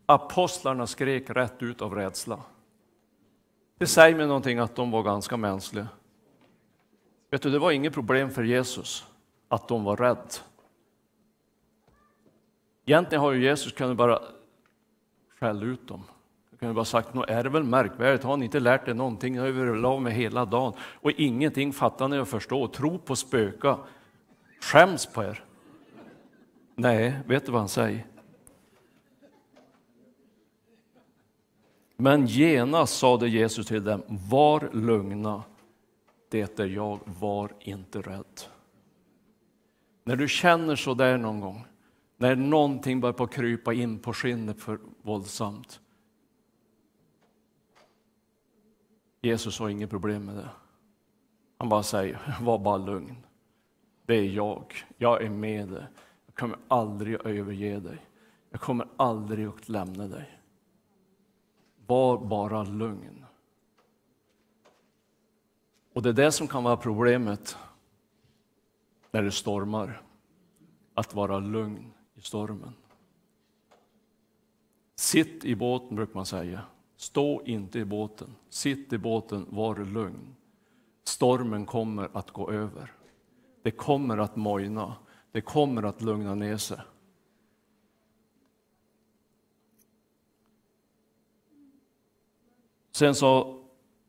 Apostlarna 0.06 0.88
skrek 0.88 1.30
rätt 1.30 1.64
ut 1.64 1.82
av 1.82 1.96
rädsla. 1.96 2.40
Det 3.78 3.88
säger 3.88 4.16
mig 4.16 4.28
någonting 4.28 4.60
att 4.60 4.76
de 4.76 4.92
var 4.92 5.04
ganska 5.04 5.38
mänskliga. 5.38 5.88
Vet 7.30 7.42
du, 7.42 7.50
det 7.50 7.60
var 7.60 7.72
inget 7.72 7.94
problem 7.94 8.32
för 8.32 8.44
Jesus 8.44 9.06
att 9.48 9.68
de 9.68 9.84
var 9.84 9.98
rädda. 9.98 10.22
Egentligen 12.86 13.22
har 13.22 13.32
ju 13.32 13.44
Jesus 13.44 13.72
kunnat 13.72 13.98
bara 13.98 14.22
skälla 15.40 15.66
ut 15.66 15.88
dem. 15.88 16.04
Han 16.50 16.58
kunde 16.58 16.74
bara 16.74 16.86
sagt, 16.86 17.14
nu 17.14 17.22
är 17.28 17.44
det 17.44 17.50
väl 17.50 17.64
märkvärdigt, 17.64 18.24
har 18.24 18.38
ni 18.38 18.46
inte 18.46 18.60
lärt 18.60 18.88
er 18.88 18.94
någonting? 18.94 19.34
Ni 19.34 19.40
har 19.40 19.48
överlag 19.48 20.02
med 20.02 20.14
hela 20.14 20.46
dagen 20.46 20.74
och 20.80 21.12
ingenting 21.12 21.74
fattar 21.74 22.08
ni 22.08 22.20
och 22.20 22.28
förstår. 22.28 22.68
Tro 22.68 23.00
på 23.00 23.16
spöka. 23.16 23.78
Skäms 24.62 25.06
på 25.06 25.24
er. 25.24 25.44
Nej, 26.76 27.20
vet 27.26 27.46
du 27.46 27.52
vad 27.52 27.62
han 27.62 27.70
säger? 27.70 28.06
Men 31.98 32.26
genast 32.26 32.98
sade 32.98 33.30
Jesus 33.30 33.68
till 33.68 33.84
dem, 33.84 34.04
var 34.08 34.70
lugna, 34.74 35.44
det 36.30 36.60
är 36.60 36.66
jag, 36.66 37.00
var 37.06 37.54
inte 37.60 38.02
rädd. 38.02 38.42
När 40.04 40.16
du 40.16 40.28
känner 40.28 40.76
så 40.76 40.94
där 40.94 41.18
någon 41.18 41.40
gång, 41.40 41.66
när 42.18 42.36
någonting 42.36 43.00
börjar 43.00 43.14
på 43.14 43.28
krypa 43.28 43.74
in 43.74 44.00
på 44.00 44.14
skinnet 44.14 44.62
för 44.62 44.80
våldsamt, 45.02 45.80
Jesus 49.22 49.60
har 49.60 49.70
inget 49.70 49.90
problem 49.90 50.26
med 50.26 50.36
det. 50.36 50.50
Han 51.58 51.70
bara 51.70 51.84
säger, 51.84 52.38
var 52.42 52.60
bara 52.60 52.78
lugn. 52.78 53.16
Det 54.06 54.16
är 54.16 54.24
jag. 54.24 54.74
Jag 54.98 55.24
är 55.24 55.30
med 55.30 55.68
dig. 55.68 55.86
Jag 56.26 56.36
kommer 56.36 56.58
aldrig 56.68 57.16
att 57.16 57.26
överge 57.26 57.80
dig. 57.80 57.98
Jag 58.50 58.62
kommer 58.62 58.88
aldrig 58.98 59.48
att 59.48 59.70
lämna 59.70 60.08
dig. 60.08 60.37
Var 61.88 62.18
bara 62.18 62.64
lugn. 62.64 63.26
Och 65.94 66.02
det 66.02 66.10
är 66.10 66.14
det 66.14 66.32
som 66.32 66.48
kan 66.48 66.64
vara 66.64 66.78
problemet 66.78 67.58
när 69.12 69.24
det 69.24 69.32
stormar. 69.32 70.02
Att 70.94 71.14
vara 71.14 71.40
lugn 71.40 71.94
i 72.16 72.22
stormen. 72.22 72.74
Sitt 74.96 75.46
i 75.46 75.56
båten, 75.56 75.96
brukar 75.96 76.16
man 76.16 76.26
säga. 76.26 76.62
Stå 76.96 77.42
inte 77.46 77.80
i 77.80 77.86
båten. 77.86 78.36
Sitt 78.50 78.94
i 78.94 78.98
båten, 78.98 79.46
var 79.50 79.76
lugn. 79.76 80.36
Stormen 81.04 81.66
kommer 81.66 82.10
att 82.14 82.32
gå 82.32 82.52
över. 82.52 82.94
Det 83.62 83.72
kommer 83.72 84.18
att 84.18 84.36
mojna. 84.36 84.96
Det 85.32 85.42
kommer 85.42 85.84
att 85.84 86.02
lugna 86.02 86.36
ner 86.36 86.58
sig. 86.58 86.80
Sen 92.98 93.16
sa 93.16 93.56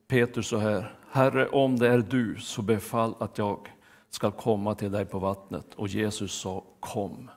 Petrus 0.06 0.48
så 0.48 0.56
här, 0.56 0.94
Herre, 1.10 1.48
om 1.48 1.78
det 1.78 1.88
är 1.88 1.98
du, 1.98 2.36
så 2.40 2.62
befall 2.62 3.14
att 3.18 3.38
jag 3.38 3.68
ska 4.10 4.30
komma 4.30 4.74
till 4.74 4.92
dig 4.92 5.04
på 5.04 5.18
vattnet. 5.18 5.74
Och 5.74 5.88
Jesus 5.88 6.32
sa, 6.32 6.64
kom. 6.80 7.30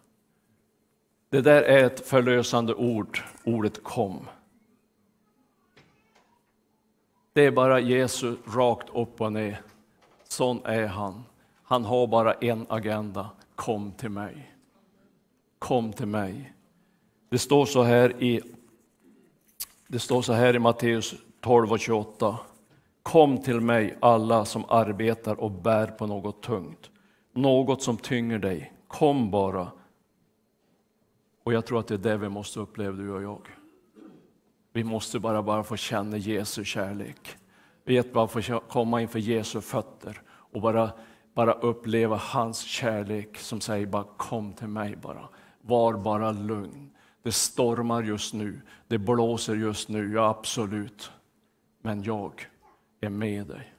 Det 1.29 1.41
där 1.41 1.61
är 1.61 1.83
ett 1.83 2.07
förlösande 2.07 2.73
ord, 2.73 3.19
ordet 3.43 3.83
kom. 3.83 4.27
Det 7.33 7.45
är 7.45 7.51
bara 7.51 7.79
Jesus 7.79 8.37
rakt 8.45 8.89
upp 8.93 9.21
och 9.21 9.33
ner. 9.33 9.61
Sån 10.27 10.65
är 10.65 10.87
han. 10.87 11.23
Han 11.63 11.85
har 11.85 12.07
bara 12.07 12.33
en 12.33 12.65
agenda. 12.69 13.29
Kom 13.55 13.91
till 13.91 14.09
mig. 14.09 14.55
Kom 15.59 15.93
till 15.93 16.07
mig. 16.07 16.53
Det 17.29 17.39
står 17.39 17.65
så 17.65 17.83
här 17.83 18.23
i, 18.23 18.41
det 19.87 19.99
står 19.99 20.21
så 20.21 20.33
här 20.33 20.55
i 20.55 20.59
Matteus 20.59 21.15
12 21.41 21.71
och 21.71 21.79
28. 21.79 22.39
Kom 23.03 23.37
till 23.37 23.61
mig 23.61 23.97
alla 24.01 24.45
som 24.45 24.65
arbetar 24.69 25.39
och 25.39 25.51
bär 25.51 25.87
på 25.87 26.07
något 26.07 26.43
tungt, 26.43 26.89
något 27.33 27.81
som 27.81 27.97
tynger 27.97 28.39
dig. 28.39 28.73
Kom 28.87 29.31
bara. 29.31 29.71
Och 31.43 31.53
jag 31.53 31.65
tror 31.65 31.79
att 31.79 31.87
det 31.87 31.93
är 31.93 31.97
det 31.97 32.17
vi 32.17 32.29
måste 32.29 32.59
uppleva, 32.59 32.97
du 32.97 33.11
och 33.11 33.23
jag. 33.23 33.47
Vi 34.73 34.83
måste 34.83 35.19
bara, 35.19 35.43
bara 35.43 35.63
få 35.63 35.75
känna 35.75 36.17
Jesu 36.17 36.63
kärlek. 36.63 37.37
Vi 37.83 37.95
vet 37.95 38.13
bara 38.13 38.27
få 38.27 38.59
komma 38.59 39.01
inför 39.01 39.19
Jesu 39.19 39.61
fötter 39.61 40.21
och 40.29 40.61
bara, 40.61 40.91
bara 41.33 41.53
uppleva 41.53 42.15
hans 42.15 42.61
kärlek 42.61 43.37
som 43.37 43.61
säger 43.61 43.85
bara 43.85 44.05
kom 44.17 44.53
till 44.53 44.67
mig 44.67 44.95
bara. 44.95 45.29
Var 45.61 45.93
bara 45.93 46.31
lugn. 46.31 46.91
Det 47.23 47.31
stormar 47.31 48.03
just 48.03 48.33
nu, 48.33 48.61
det 48.87 48.97
blåser 48.97 49.55
just 49.55 49.89
nu, 49.89 50.13
ja 50.13 50.29
absolut. 50.29 51.11
Men 51.81 52.03
jag 52.03 52.47
är 52.99 53.09
med 53.09 53.47
dig. 53.47 53.73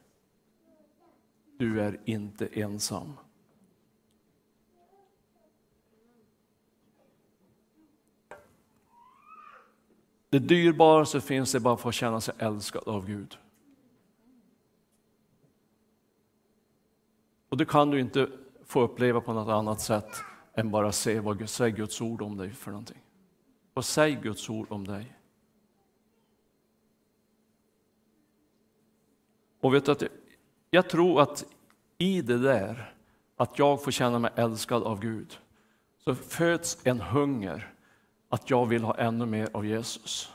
Du 1.57 1.81
är 1.81 2.01
inte 2.05 2.47
ensam. 2.47 3.12
Det 10.29 10.38
dyrbaraste 10.38 11.21
finns 11.21 11.53
det 11.53 11.61
bara 11.61 11.77
för 11.77 11.88
att 11.88 11.95
känna 11.95 12.21
sig 12.21 12.35
älskad 12.38 12.88
av 12.88 13.07
Gud. 13.07 13.38
Och 17.49 17.57
det 17.57 17.65
kan 17.65 17.91
du 17.91 18.01
inte 18.01 18.29
få 18.65 18.81
uppleva 18.81 19.21
på 19.21 19.33
något 19.33 19.49
annat 19.49 19.81
sätt 19.81 20.23
än 20.55 20.71
bara 20.71 20.93
se 20.93 21.21
vad 21.21 21.51
säger 21.51 21.77
Guds 21.77 22.01
ord 22.01 22.23
om 22.23 22.37
dig 22.37 22.51
för 22.51 22.71
någonting. 22.71 23.03
Vad 23.75 23.85
säger 23.85 24.21
Guds 24.21 24.51
ord 24.51 24.67
om 24.71 24.87
dig? 24.87 25.17
Och 29.62 29.75
vet 29.75 29.85
du 29.85 29.92
att 29.92 30.03
jag 30.70 30.88
tror 30.88 31.22
att 31.22 31.44
i 31.98 32.22
det 32.22 32.38
där, 32.38 32.94
att 33.37 33.59
jag 33.59 33.85
får 33.85 33.90
känna 33.90 34.18
mig 34.18 34.31
älskad 34.37 34.83
av 34.83 35.01
Gud, 35.01 35.38
så 36.05 36.14
föds 36.14 36.79
en 36.85 37.01
hunger 37.01 37.72
att 38.29 38.51
jag 38.51 38.66
vill 38.66 38.85
ha 38.85 38.98
ännu 38.98 39.27
mer 39.27 39.48
av 39.53 39.66
Jesus. 39.66 40.33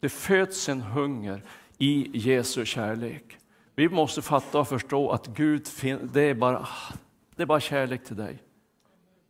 Det 0.00 0.08
föds 0.08 0.68
en 0.68 0.80
hunger 0.80 1.42
i 1.78 2.10
Jesu 2.18 2.64
kärlek. 2.64 3.38
Vi 3.74 3.88
måste 3.88 4.22
fatta 4.22 4.60
och 4.60 4.68
förstå 4.68 5.10
att 5.10 5.26
Gud, 5.26 5.66
det 6.12 6.20
är 6.20 6.34
bara, 6.34 6.68
det 7.36 7.42
är 7.42 7.46
bara 7.46 7.60
kärlek 7.60 8.04
till 8.04 8.16
dig. 8.16 8.42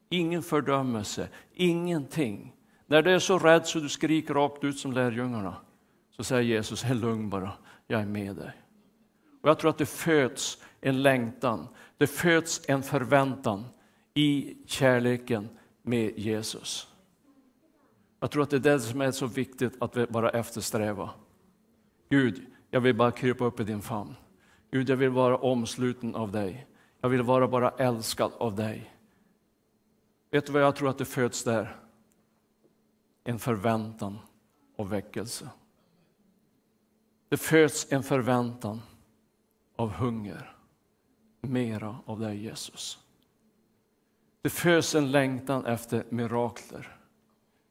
Ingen 0.08 0.42
fördömelse, 0.42 1.28
ingenting. 1.54 2.54
När 2.86 3.02
du 3.02 3.10
är 3.10 3.18
så 3.18 3.38
rädd 3.38 3.66
så 3.66 3.78
du 3.78 3.88
skriker 3.88 4.34
rakt 4.34 4.64
ut 4.64 4.78
som 4.78 4.92
lärjungarna, 4.92 5.56
så 6.16 6.24
säger 6.24 6.42
Jesus, 6.42 6.84
är 6.84 6.94
lugn 6.94 7.30
bara, 7.30 7.52
jag 7.86 8.00
är 8.00 8.06
med 8.06 8.36
dig. 8.36 8.52
Och 9.40 9.48
jag 9.48 9.58
tror 9.58 9.70
att 9.70 9.78
det 9.78 9.86
föds 9.86 10.62
en 10.80 11.02
längtan, 11.02 11.68
det 11.96 12.06
föds 12.06 12.68
en 12.68 12.82
förväntan 12.82 13.64
i 14.14 14.56
kärleken 14.66 15.48
med 15.82 16.18
Jesus. 16.18 16.88
Jag 18.20 18.30
tror 18.30 18.42
att 18.42 18.50
det 18.50 18.56
är 18.56 18.60
det 18.60 18.80
som 18.80 19.00
är 19.00 19.10
så 19.10 19.26
viktigt 19.26 19.82
att 19.82 19.96
vi 19.96 20.06
bara 20.06 20.30
eftersträva. 20.30 21.10
Gud, 22.08 22.46
jag 22.70 22.80
vill 22.80 22.94
bara 22.94 23.10
krypa 23.10 23.44
upp 23.44 23.60
i 23.60 23.64
din 23.64 23.82
famn. 23.82 24.14
Gud, 24.70 24.88
jag 24.88 24.96
vill 24.96 25.10
vara 25.10 25.36
omsluten 25.36 26.14
av 26.14 26.32
dig. 26.32 26.66
Jag 27.00 27.08
vill 27.08 27.22
vara 27.22 27.48
bara 27.48 27.70
älskad 27.70 28.32
av 28.38 28.56
dig. 28.56 28.94
Vet 30.30 30.46
du 30.46 30.52
vad 30.52 30.62
jag 30.62 30.76
tror 30.76 30.90
att 30.90 30.98
det 30.98 31.04
föds 31.04 31.44
där? 31.44 31.76
En 33.24 33.38
förväntan 33.38 34.18
och 34.76 34.92
väckelse. 34.92 35.48
Det 37.28 37.36
föds 37.36 37.92
en 37.92 38.02
förväntan 38.02 38.80
av 39.78 39.90
hunger. 39.90 40.52
Mera 41.40 41.96
av 42.04 42.20
dig 42.20 42.42
Jesus. 42.44 42.98
Det 44.42 44.50
föds 44.50 44.94
en 44.94 45.10
längtan 45.10 45.66
efter 45.66 46.04
mirakler. 46.08 46.96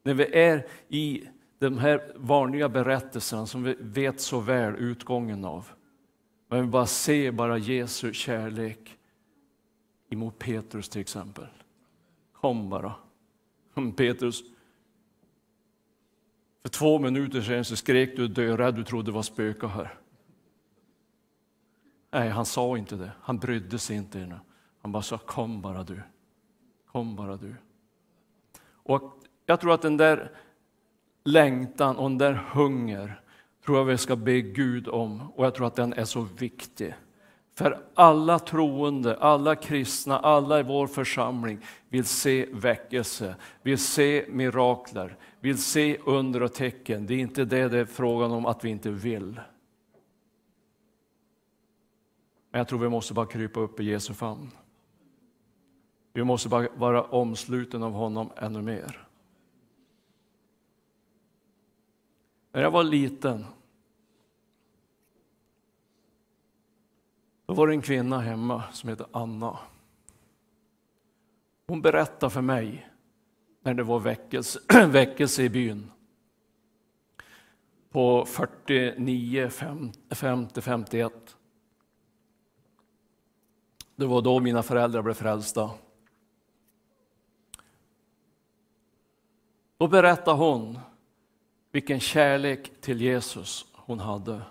När 0.04 0.14
vi 0.14 0.36
är 0.36 0.68
i 0.88 1.28
de 1.60 1.78
här 1.78 2.12
vanliga 2.16 2.70
berättelserna 2.70 3.46
som 3.46 3.64
vi 3.64 3.76
vet 3.80 4.22
så 4.22 4.40
väl 4.40 4.76
utgången 4.76 5.46
av. 5.46 5.70
Men 6.48 6.62
vi 6.62 6.68
bara 6.68 6.86
ser 6.86 7.32
bara 7.32 7.58
Jesu 7.58 8.14
kärlek 8.14 8.98
emot 10.10 10.40
Petrus 10.40 10.90
till 10.90 11.02
exempel. 11.02 11.48
Kom 12.34 12.70
bara. 12.70 12.94
Mm, 13.76 13.92
Petrus, 13.92 14.44
för 16.62 16.70
två 16.70 17.00
minuter 17.00 17.42
sedan 17.42 17.66
så 17.66 17.76
skrek 17.76 18.16
du 18.16 18.28
dörädd, 18.28 18.76
du 18.76 18.84
trodde 18.84 19.12
det 19.12 19.16
var 19.16 19.22
spöken 19.22 19.70
här. 19.70 19.94
Nej, 22.12 22.30
han 22.30 22.46
sa 22.46 22.78
inte 22.78 22.96
det. 22.96 23.12
Han 23.22 23.38
brydde 23.38 23.80
sig 23.80 23.96
inte. 23.96 24.40
Han 24.82 24.92
bara 24.92 25.04
sa 25.04 25.18
kom 25.18 25.62
bara 25.62 25.84
du. 25.84 26.02
Kom 26.92 27.16
bara 27.16 27.38
du. 27.38 27.56
Och 28.70 29.24
jag 29.46 29.62
tror 29.62 29.74
att 29.74 29.82
den 29.82 29.98
där 29.98 30.32
längtan 31.24 31.98
och 31.98 32.10
den 32.10 32.18
där 32.18 32.34
hunger 32.34 33.22
tror 33.66 33.78
jag 33.78 33.86
vi 33.86 33.98
ska 33.98 34.16
be 34.16 34.42
Gud 34.42 34.88
om 34.88 35.32
och 35.36 35.46
jag 35.46 35.56
tror 35.56 35.68
att 35.68 35.76
den 35.76 35.94
är 35.94 36.06
så 36.06 36.22
viktig. 36.22 36.96
För 37.56 37.80
alla 37.94 38.40
troende, 38.40 39.18
alla 39.18 39.56
kristna, 39.56 40.20
alla 40.20 40.60
i 40.60 40.64
vår 40.64 40.88
församling 40.88 41.60
vill 41.90 42.06
se 42.06 42.46
väckelse, 42.52 43.36
vill 43.62 43.78
se 43.78 44.26
mirakler, 44.30 45.18
vill 45.40 45.64
se 45.64 45.98
under 46.06 46.44
och 46.44 46.54
tecken. 46.54 47.06
Det 47.06 47.14
är 47.14 47.20
inte 47.20 47.46
det 47.46 47.68
det 47.68 47.80
är 47.80 47.86
frågan 47.86 48.32
om 48.32 48.46
att 48.46 48.66
vi 48.66 48.70
inte 48.70 48.90
vill. 48.92 49.40
Men 52.52 52.60
jag 52.60 52.68
tror 52.68 52.80
vi 52.80 52.90
måste 52.90 53.14
bara 53.14 53.26
krypa 53.26 53.60
upp 53.60 53.80
i 53.80 53.84
Jesu 53.84 54.14
famn. 54.14 54.52
Vi 56.14 56.24
måste 56.24 56.50
bara 56.50 56.68
vara 56.76 57.04
omsluten 57.04 57.84
av 57.84 57.92
honom 57.92 58.30
ännu 58.38 58.62
mer. 58.62 59.08
När 62.52 62.62
jag 62.62 62.72
var 62.72 62.84
liten 62.84 63.46
då 67.46 67.54
var 67.54 67.68
det 67.68 67.74
en 67.74 67.82
kvinna 67.82 68.20
hemma 68.20 68.64
som 68.72 68.90
hette 68.90 69.06
Anna. 69.12 69.60
Hon 71.68 71.82
berättade 71.82 72.30
för 72.30 72.42
mig 72.42 72.90
när 73.62 73.74
det 73.74 73.84
var 73.84 74.00
väckelse, 74.00 74.60
väckelse 74.88 75.44
i 75.44 75.50
byn 75.50 75.92
på 77.90 78.26
49, 78.26 79.50
50, 80.10 80.62
51. 80.62 81.37
Det 83.98 84.06
var 84.06 84.22
då 84.22 84.40
mina 84.40 84.64
föräldrar 84.64 85.02
blev 85.02 85.14
frälsta. 85.14 85.70
Då 89.78 89.88
berättade 89.88 90.38
hon 90.38 90.80
vilken 91.72 92.00
kärlek 92.00 92.82
till 92.82 93.02
Jesus 93.02 93.66
hon 93.74 94.00
hade. 94.00 94.42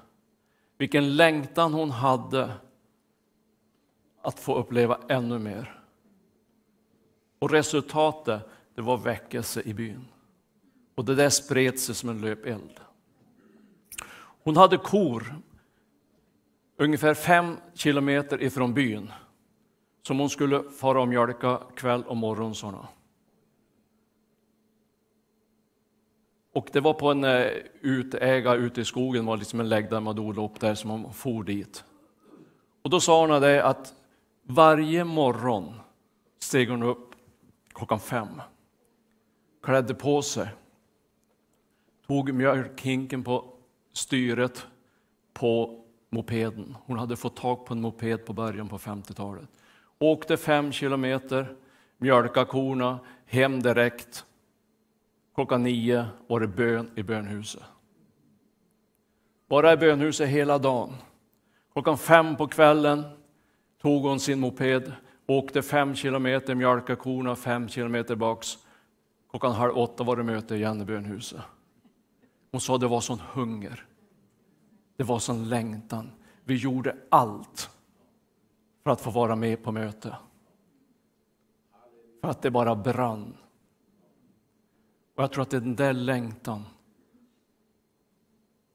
Vilken 0.79 1.17
längtan 1.17 1.75
hon 1.75 1.91
hade 1.91 2.53
att 4.23 4.41
få 4.41 4.55
uppleva 4.55 5.01
ännu 5.09 5.39
mer. 5.39 5.81
Och 7.39 7.51
resultatet, 7.51 8.49
det 8.75 8.83
var 8.83 8.97
väckelse 8.97 9.63
i 9.65 9.75
byn. 9.75 10.05
Och 10.95 11.05
det 11.05 11.15
där 11.15 11.31
spred 11.31 11.79
sig 11.79 11.95
som 11.95 12.09
en 12.09 12.21
löpeld. 12.21 12.81
Hon 14.43 14.57
hade 14.57 14.77
kor 14.77 15.35
ungefär 16.77 17.15
fem 17.15 17.57
kilometer 17.75 18.43
ifrån 18.43 18.75
byn 18.75 19.13
som 20.07 20.19
hon 20.19 20.31
skulle 20.31 20.63
fara 20.63 21.01
och 21.01 21.09
mjölka 21.09 21.61
kväll 21.77 22.05
och 22.05 22.17
morgon. 22.17 22.55
Såna. 22.55 22.89
Och 26.53 26.69
det 26.73 26.81
var 26.81 26.95
på 26.95 27.11
en 27.11 27.25
eh, 27.25 27.47
utäga 27.81 28.55
ute 28.55 28.81
i 28.81 28.85
skogen, 28.85 29.27
var 29.27 29.37
liksom 29.37 29.61
en 29.61 29.69
lägg 29.69 29.91
där 29.91 30.01
man 30.01 30.19
odlade 30.19 30.49
upp 30.49 30.61
där 30.61 30.75
som 30.75 30.89
man 30.89 31.13
for 31.13 31.45
dit. 31.45 31.85
Och 32.83 32.91
då 32.91 33.01
sa 33.01 33.27
hon 33.27 33.41
det 33.41 33.65
att 33.65 33.95
varje 34.43 35.05
morgon 35.05 35.75
steg 36.39 36.71
hon 36.71 36.83
upp 36.83 37.15
klockan 37.73 38.01
fem, 38.01 38.43
klädde 39.63 39.95
på 39.95 40.23
sig, 40.23 40.49
tog 42.07 42.35
mjölkhinken 42.35 43.25
på 43.25 43.45
styret 43.93 44.67
på 45.33 45.85
mopeden. 46.11 46.77
Hon 46.85 46.99
hade 46.99 47.17
fått 47.17 47.37
tag 47.37 47.67
på 47.67 47.75
en 47.75 47.81
moped 47.81 48.27
på 48.27 48.33
början 48.33 48.69
på 48.69 48.79
50-talet. 48.79 49.49
Åkte 49.99 50.37
fem 50.37 50.73
kilometer, 50.73 51.57
mjölkade 51.99 52.47
korna, 52.47 52.99
hem 53.27 53.63
direkt. 53.63 54.25
Klockan 55.35 55.63
nio 55.63 56.05
var 56.27 56.41
det 56.41 56.49
bön 56.49 56.91
i 56.97 57.03
bönhuset. 57.03 57.63
Bara 59.49 59.73
i 59.73 59.77
bönhuset 59.77 60.29
hela 60.29 60.59
dagen. 60.59 60.93
Klockan 61.73 61.99
fem 61.99 62.37
på 62.37 62.47
kvällen 62.47 63.03
tog 63.83 64.03
hon 64.03 64.21
sin 64.21 64.41
moped, 64.41 64.93
åkte 65.27 65.63
fem 65.63 65.95
kilometer, 65.95 66.55
mjölkade 66.55 66.97
korna 66.97 67.37
fem 67.37 67.69
kilometer 67.69 68.15
baks. 68.15 68.59
Klockan 69.31 69.53
halv 69.53 69.79
åtta 69.79 70.05
var 70.05 70.17
det 70.17 70.23
möte 70.23 70.55
igen 70.55 70.81
i 70.81 70.85
bönhuset. 70.85 71.41
Hon 72.53 72.61
sa 72.61 72.79
det 72.79 72.87
var 72.87 73.01
sån 73.01 73.21
hunger. 73.33 73.85
Det 74.97 75.05
var 75.05 75.19
sån 75.19 75.49
längtan. 75.49 76.11
Vi 76.45 76.55
gjorde 76.55 76.97
allt 77.09 77.71
för 78.87 78.91
att 78.91 79.01
få 79.01 79.11
vara 79.11 79.37
med 79.37 79.63
på 79.63 79.73
möte. 79.73 80.17
För 82.21 82.29
att 82.29 82.43
det 82.43 82.51
bara 82.51 82.77
brann. 82.77 83.37
Och 85.15 85.23
jag 85.23 85.33
tror 85.33 85.43
att 85.43 85.51
det 85.51 85.57
är 85.57 85.61
den 85.61 85.77
där 85.77 85.93
längtan 85.93 86.63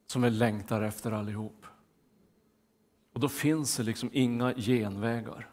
som 0.06 0.22
vi 0.22 0.30
längtar 0.30 0.82
efter 0.82 1.12
allihop. 1.12 1.66
Och 3.12 3.20
då 3.20 3.28
finns 3.28 3.76
det 3.76 3.82
liksom 3.82 4.10
inga 4.12 4.54
genvägar. 4.54 5.50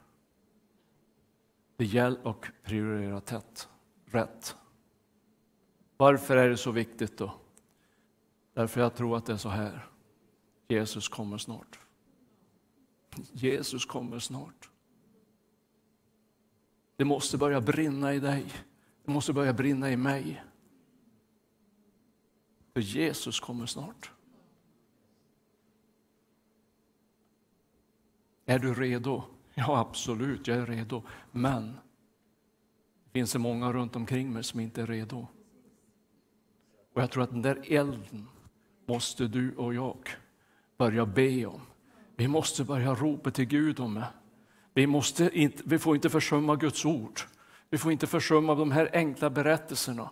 Det 1.75 1.85
gäller 1.85 2.29
att 2.29 2.51
prioritera 2.63 3.21
tätt, 3.21 3.69
rätt. 4.05 4.55
Varför 5.97 6.37
är 6.37 6.49
det 6.49 6.57
så 6.57 6.71
viktigt 6.71 7.17
då? 7.17 7.33
Därför 8.53 8.81
jag 8.81 8.95
tror 8.95 9.17
att 9.17 9.25
det 9.25 9.33
är 9.33 9.37
så 9.37 9.49
här. 9.49 9.87
Jesus 10.67 11.09
kommer 11.09 11.37
snart. 11.37 11.79
Jesus 13.33 13.85
kommer 13.85 14.19
snart. 14.19 14.69
Det 16.95 17.05
måste 17.05 17.37
börja 17.37 17.61
brinna 17.61 18.13
i 18.13 18.19
dig. 18.19 18.45
Det 19.05 19.11
måste 19.11 19.33
börja 19.33 19.53
brinna 19.53 19.91
i 19.91 19.97
mig. 19.97 20.43
För 22.73 22.81
Jesus 22.81 23.39
kommer 23.39 23.65
snart. 23.65 24.11
Är 28.45 28.59
du 28.59 28.73
redo? 28.73 29.23
Ja, 29.53 29.79
absolut, 29.79 30.47
jag 30.47 30.57
är 30.57 30.65
redo. 30.65 31.03
Men 31.31 31.73
det 33.03 33.11
finns 33.11 33.31
det 33.31 33.39
många 33.39 33.73
runt 33.73 33.95
omkring 33.95 34.33
mig 34.33 34.43
som 34.43 34.59
inte 34.59 34.81
är 34.81 34.87
redo. 34.87 35.27
Och 36.93 37.01
jag 37.01 37.11
tror 37.11 37.23
att 37.23 37.29
den 37.29 37.41
där 37.41 37.63
elden 37.67 38.27
måste 38.85 39.27
du 39.27 39.55
och 39.55 39.73
jag 39.73 40.09
börja 40.77 41.05
be 41.05 41.45
om. 41.45 41.61
Vi 42.19 42.27
måste 42.27 42.63
börja 42.63 42.95
ropa 42.95 43.31
till 43.31 43.45
Gud 43.45 43.79
om 43.79 43.93
det. 43.93 44.07
Vi, 44.73 44.87
måste 44.87 45.29
inte, 45.33 45.63
vi 45.65 45.79
får 45.79 45.95
inte 45.95 46.09
försumma 46.09 46.55
Guds 46.55 46.85
ord. 46.85 47.19
Vi 47.69 47.77
får 47.77 47.91
inte 47.91 48.07
försumma 48.07 48.55
de 48.55 48.71
här 48.71 48.89
enkla 48.93 49.29
berättelserna. 49.29 50.09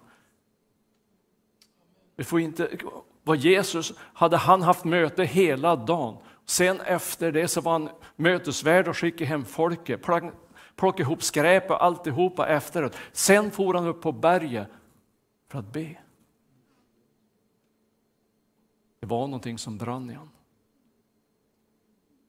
Vi 2.15 2.23
får 2.23 2.39
inte, 2.39 2.69
vad 3.23 3.37
Jesus, 3.37 3.93
hade 3.97 4.37
han 4.37 4.61
haft 4.61 4.85
möte 4.85 5.23
hela 5.23 5.75
dagen, 5.75 6.17
sen 6.45 6.81
efter 6.81 7.31
det 7.31 7.47
så 7.47 7.61
var 7.61 7.71
han 7.71 7.89
mötesvärd 8.15 8.87
och 8.87 8.97
skickade 8.97 9.25
hem 9.25 9.45
folket, 9.45 10.01
plockade 10.75 11.03
ihop 11.03 11.23
skräp 11.23 11.69
och 11.69 11.83
alltihopa 11.83 12.47
efteråt. 12.47 12.97
Sen 13.11 13.51
for 13.51 13.73
han 13.73 13.87
upp 13.87 14.01
på 14.01 14.11
berget 14.11 14.67
för 15.47 15.59
att 15.59 15.73
be. 15.73 15.97
Det 18.99 19.07
var 19.07 19.27
någonting 19.27 19.57
som 19.57 19.77
brann 19.77 20.09
i 20.09 20.13
honom. 20.13 20.36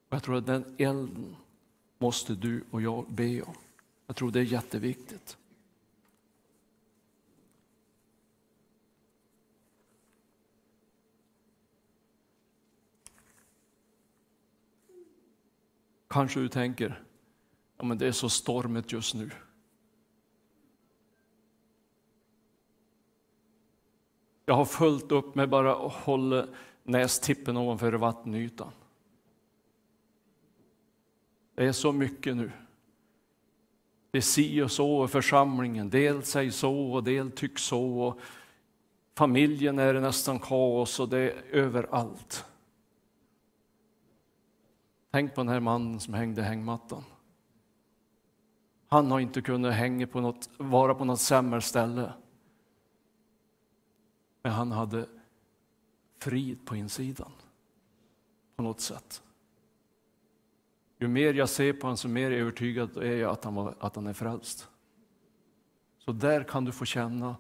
Och 0.09 0.15
jag 0.15 0.23
tror 0.23 0.37
att 0.37 0.47
den 0.47 0.75
elden 0.79 1.37
måste 1.99 2.35
du 2.35 2.65
och 2.71 2.83
jag 2.83 3.07
be 3.09 3.43
om. 3.43 3.55
Jag 4.07 4.17
tror 4.17 4.31
det 4.31 4.41
är 4.41 4.45
jätteviktigt. 4.45 5.37
Kanske 16.09 16.41
du 16.41 16.49
tänker, 16.49 17.03
ja 17.77 17.85
men 17.85 17.99
det 17.99 18.07
är 18.07 18.13
så 18.13 18.29
stormigt 18.29 18.93
just 18.93 19.15
nu. 19.15 19.31
Jag 24.47 24.55
har 24.55 24.65
fullt 24.65 25.13
upp 25.13 25.35
med 25.35 25.49
bara 25.49 25.87
att 25.87 25.93
hålla 25.93 26.47
nästippen 26.83 27.57
ovanför 27.57 27.93
vattenytan. 27.93 28.73
Det 31.59 31.67
är 31.67 31.73
så 31.73 31.93
mycket 31.93 32.37
nu. 32.37 32.51
Det 34.11 34.19
är 34.19 34.23
si 34.23 34.63
och 34.63 34.71
så 34.71 35.05
i 35.05 35.09
församlingen. 35.09 35.91
Del 35.91 36.23
säger 36.23 36.51
så 36.51 36.93
och 36.93 37.05
del 37.05 37.31
tycks 37.31 37.63
så. 37.63 38.01
Och 38.01 38.21
familjen 39.15 39.79
är 39.79 39.95
nästan 39.95 40.39
kaos 40.39 41.01
och 41.01 41.09
det 41.09 41.19
är 41.19 41.43
överallt. 41.51 42.45
Tänk 45.11 45.35
på 45.35 45.41
den 45.41 45.49
här 45.49 45.61
mannen 45.61 46.01
som 46.01 46.15
hängde 46.15 46.43
hängmattan. 46.43 47.05
Han 48.89 49.11
har 49.11 49.21
inte 49.21 49.43
kunnat 49.43 49.75
hänga 49.75 50.07
på 50.07 50.21
något, 50.21 50.51
vara 50.57 50.95
på 50.95 51.05
något 51.05 51.21
sämre 51.21 51.61
ställe. 51.61 52.13
Men 54.43 54.53
han 54.53 54.73
hade 54.73 55.07
frid 56.19 56.67
på 56.67 56.77
insidan. 56.77 57.33
På 58.57 58.63
något 58.63 58.81
sätt. 58.81 59.23
Ju 60.99 61.09
mer 61.09 61.35
jag 61.35 61.49
ser 61.49 61.73
på 61.73 61.87
honom, 61.87 61.97
så 61.97 62.09
mer 62.09 62.31
övertygad 62.31 62.97
är 62.97 63.17
jag 63.17 63.31
att 63.31 63.45
han, 63.45 63.55
var, 63.55 63.75
att 63.79 63.97
han 63.97 64.07
är 64.07 64.13
frälst. 64.13 64.69
Så 65.99 66.13
där 66.13 66.45
kan 66.45 66.65
du 66.65 66.73
få 66.73 66.85
känna 66.85 67.37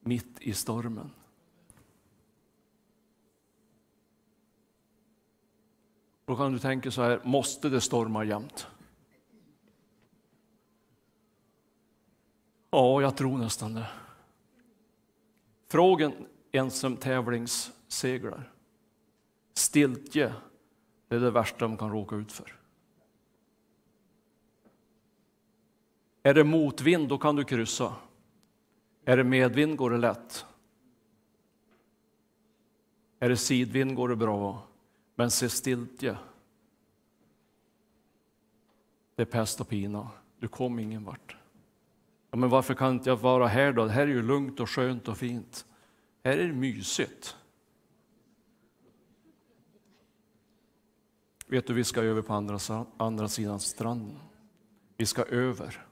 mitt 0.00 0.40
i 0.40 0.54
stormen. 0.54 1.10
Då 6.24 6.36
kan 6.36 6.52
du 6.52 6.58
tänka 6.58 6.90
så 6.90 7.02
här, 7.02 7.20
måste 7.24 7.68
det 7.68 7.80
storma 7.80 8.24
jämt? 8.24 8.66
Ja, 12.70 13.02
jag 13.02 13.16
tror 13.16 13.38
nästan 13.38 13.74
det. 13.74 13.86
Frågan 15.68 16.12
ensam 16.52 16.96
tävlingssegrar. 16.96 18.52
Stiltje, 19.54 20.34
det 21.08 21.16
är 21.16 21.20
det 21.20 21.30
värsta 21.30 21.58
de 21.58 21.76
kan 21.76 21.90
råka 21.90 22.16
ut 22.16 22.32
för. 22.32 22.63
Är 26.26 26.34
det 26.34 26.44
motvind, 26.44 27.08
då 27.08 27.18
kan 27.18 27.36
du 27.36 27.44
kryssa. 27.44 27.94
Är 29.04 29.16
det 29.16 29.24
medvind 29.24 29.76
går 29.76 29.90
det 29.90 29.98
lätt. 29.98 30.46
Är 33.18 33.28
det 33.28 33.36
sidvind 33.36 33.96
går 33.96 34.08
det 34.08 34.16
bra. 34.16 34.62
Men 35.14 35.30
se 35.30 35.48
stiltje. 35.48 36.16
Det 39.14 39.22
är 39.22 39.26
pest 39.26 39.60
och 39.60 39.68
pina. 39.68 40.10
Du 40.38 40.48
kom 40.48 40.78
ingen 40.78 41.04
vart. 41.04 41.36
Ja, 42.30 42.36
men 42.36 42.48
varför 42.48 42.74
kan 42.74 42.94
inte 42.94 43.10
jag 43.10 43.16
vara 43.16 43.46
här 43.46 43.72
då? 43.72 43.86
Här 43.86 44.02
är 44.02 44.06
ju 44.06 44.22
lugnt 44.22 44.60
och 44.60 44.70
skönt 44.70 45.08
och 45.08 45.18
fint. 45.18 45.66
Här 46.24 46.38
är 46.38 46.46
det 46.46 46.54
mysigt. 46.54 47.36
Vet 51.46 51.66
du, 51.66 51.74
vi 51.74 51.84
ska 51.84 52.02
över 52.02 52.22
på 52.22 52.32
andra, 52.32 52.58
andra 52.96 53.28
sidan 53.28 53.60
stranden. 53.60 54.18
Vi 54.96 55.06
ska 55.06 55.22
över. 55.22 55.83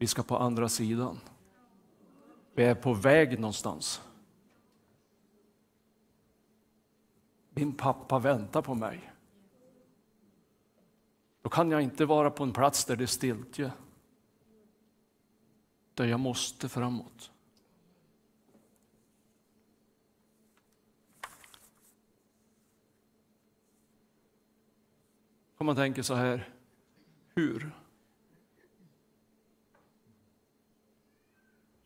Vi 0.00 0.06
ska 0.06 0.22
på 0.22 0.36
andra 0.36 0.68
sidan. 0.68 1.20
Vi 2.54 2.64
är 2.64 2.74
på 2.74 2.94
väg 2.94 3.40
någonstans. 3.40 4.02
Min 7.50 7.72
pappa 7.72 8.18
väntar 8.18 8.62
på 8.62 8.74
mig. 8.74 9.12
Då 11.42 11.48
kan 11.48 11.70
jag 11.70 11.82
inte 11.82 12.04
vara 12.04 12.30
på 12.30 12.42
en 12.42 12.52
plats 12.52 12.84
där 12.84 12.96
det 12.96 13.04
är 13.04 13.06
stiltje. 13.06 13.72
Där 15.94 16.06
jag 16.06 16.20
måste 16.20 16.68
framåt. 16.68 17.32
Om 25.56 25.66
man 25.66 25.76
tänker 25.76 26.02
så 26.02 26.14
här, 26.14 26.48
hur 27.34 27.79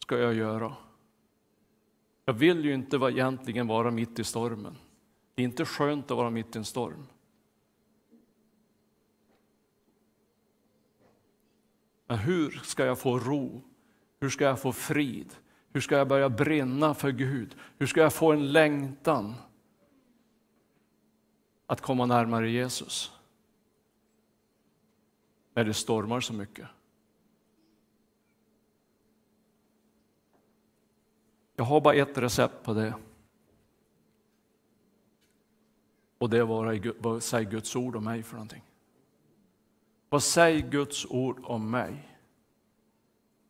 ska 0.05 0.19
jag 0.19 0.35
göra? 0.35 0.77
Jag 2.25 2.35
vill 2.35 2.65
ju 2.65 2.75
inte 2.75 2.97
egentligen 2.97 3.67
vara 3.67 3.91
mitt 3.91 4.19
i 4.19 4.25
stormen. 4.25 4.77
Det 5.35 5.43
är 5.43 5.45
inte 5.45 5.65
skönt 5.65 6.11
att 6.11 6.17
vara 6.17 6.31
mitt 6.31 6.57
i 6.57 6.59
en 6.59 6.65
storm. 6.65 7.07
Men 12.07 12.19
hur 12.19 12.51
ska 12.51 12.85
jag 12.85 12.99
få 12.99 13.19
ro? 13.19 13.63
Hur 14.21 14.31
ska 14.31 14.45
jag 14.45 14.61
få 14.61 14.73
frid? 14.73 15.35
Hur 15.73 15.81
ska 15.81 15.97
jag 15.97 16.09
börja 16.09 16.29
brinna 16.29 16.95
för 16.95 17.11
Gud? 17.11 17.57
Hur 17.79 17.87
ska 17.87 18.01
jag 18.01 18.13
få 18.13 18.33
en 18.33 18.53
längtan 18.53 19.35
att 21.67 21.81
komma 21.81 22.07
närmare 22.07 22.51
Jesus? 22.51 23.13
När 25.55 25.65
det 25.65 25.75
stormar 25.75 26.21
så 26.21 26.33
mycket. 26.33 26.69
Jag 31.57 31.65
har 31.65 31.81
bara 31.81 31.95
ett 31.95 32.19
recept 32.19 32.63
på 32.63 32.75
det. 32.75 32.95
Och 36.19 36.31
det 36.31 36.39
är 36.39 37.03
vad 37.03 37.23
säger 37.23 37.51
Guds 37.51 37.77
ord 37.77 37.97
om 37.97 38.05
mig 38.05 38.23
för 38.23 38.35
någonting. 38.35 38.63
Vad 40.09 40.23
säger 40.23 40.71
Guds 40.71 41.07
ord 41.07 41.41
om 41.45 41.71
mig? 41.71 42.19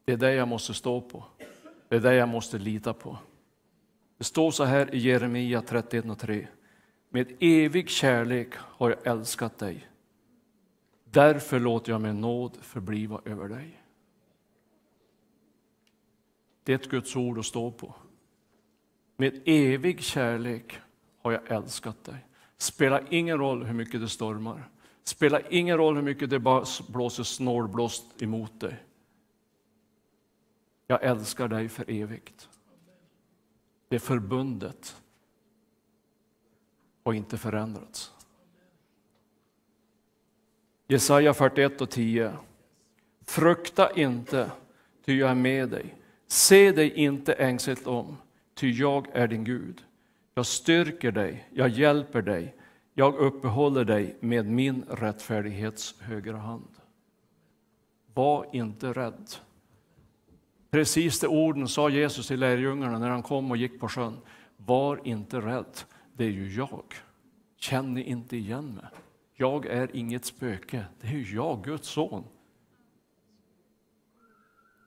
Det 0.05 0.13
är 0.13 0.17
det 0.17 0.35
jag 0.35 0.49
måste 0.49 0.75
stå 0.75 1.01
på. 1.01 1.25
Det 1.89 1.97
är 1.97 2.01
det 2.01 2.15
jag 2.15 2.29
måste 2.29 2.59
lita 2.59 2.93
på. 2.93 3.19
Det 4.19 4.25
står 4.25 4.51
så 4.51 4.65
här 4.65 4.95
i 4.95 4.99
Jeremia 4.99 5.63
31 5.63 6.05
och 6.05 6.19
3. 6.19 6.49
Med 7.09 7.37
evig 7.41 7.91
kärlek 7.91 8.55
har 8.57 8.91
jag 8.91 9.07
älskat 9.07 9.59
dig. 9.59 9.89
Därför 11.05 11.61
låter 11.61 11.93
jag 11.93 12.01
min 12.01 12.21
nåd 12.21 12.57
förbliva 12.61 13.21
över 13.25 13.49
dig. 13.49 13.81
Det 16.65 16.73
är 16.73 16.77
ett 16.77 16.91
Guds 16.91 17.17
ord 17.17 17.39
att 17.39 17.47
stå 17.47 17.71
på. 17.71 17.95
Med 19.17 19.43
evig 19.45 20.01
kärlek 20.01 20.79
har 21.23 21.33
jag 21.33 21.51
älskat 21.51 22.05
dig. 22.05 22.27
Spelar 22.57 23.07
ingen 23.11 23.39
roll 23.39 23.65
hur 23.65 23.75
mycket 23.75 24.01
det 24.01 24.09
stormar. 24.09 24.71
Spelar 25.03 25.43
ingen 25.51 25.77
roll 25.77 25.97
hur 25.97 26.03
mycket 26.03 26.31
det 26.31 26.39
blåser 26.89 27.23
snålblåst 27.23 28.23
emot 28.23 28.61
dig. 28.61 28.85
Jag 30.87 31.03
älskar 31.03 31.49
dig 31.49 31.69
för 31.69 31.91
evigt. 31.91 32.49
Det 33.89 33.99
förbundet 33.99 35.03
har 37.05 37.13
inte 37.13 37.39
förändrats. 37.39 38.13
Jesaja 40.87 41.35
41 41.35 41.81
och 41.81 41.91
10. 41.91 42.33
Frukta 43.27 43.93
inte, 43.93 44.51
ty 45.05 45.19
jag 45.19 45.31
är 45.31 45.35
med 45.35 45.69
dig. 45.69 45.95
Se 46.35 46.73
dig 46.73 46.93
inte 46.95 47.33
ängsligt 47.33 47.87
om, 47.87 48.17
ty 48.55 48.71
jag 48.71 49.07
är 49.13 49.29
din 49.29 49.45
Gud. 49.45 49.83
Jag 50.35 50.47
styrker 50.47 51.13
dig, 51.13 51.49
jag 51.53 51.69
hjälper 51.69 52.23
dig, 52.23 52.55
jag 52.95 53.15
uppehåller 53.15 53.85
dig 53.85 54.17
med 54.21 54.47
min 54.47 54.85
rättfärdighets 54.91 56.01
högra 56.01 56.37
hand. 56.37 56.69
Var 58.15 58.47
inte 58.53 58.93
rädd. 58.93 59.31
Precis 60.71 61.21
de 61.21 61.27
orden 61.27 61.69
sa 61.69 61.89
Jesus 61.89 62.29
till 62.29 62.41
lärjungarna 62.41 62.99
när 62.99 63.11
han 63.11 63.23
kom 63.23 63.51
och 63.51 63.57
gick 63.57 63.81
på 63.81 63.89
sjön. 63.89 64.17
Var 64.57 65.01
inte 65.05 65.41
rädd, 65.41 65.79
det 66.13 66.25
är 66.25 66.31
ju 66.31 66.55
jag. 66.55 66.95
Känn 67.57 67.95
ni 67.95 68.03
inte 68.03 68.37
igen 68.37 68.75
mig? 68.75 68.85
Jag 69.35 69.67
är 69.67 69.97
inget 69.97 70.25
spöke, 70.25 70.85
det 71.01 71.07
är 71.07 71.13
ju 71.13 71.35
jag, 71.35 71.65
Guds 71.65 71.89
son. 71.89 72.25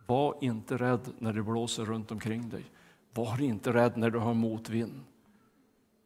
Var 0.08 0.36
inte 0.42 0.78
rädd 0.78 1.10
när 1.20 1.34
det 1.34 1.44
blåser 1.44 1.86
runt 1.86 2.12
omkring 2.12 2.50
dig. 2.50 2.64
Var 3.14 3.42
inte 3.42 3.74
rädd 3.74 3.98
när 3.98 4.10
du 4.10 4.20
har 4.20 4.34
motvind. 4.34 5.04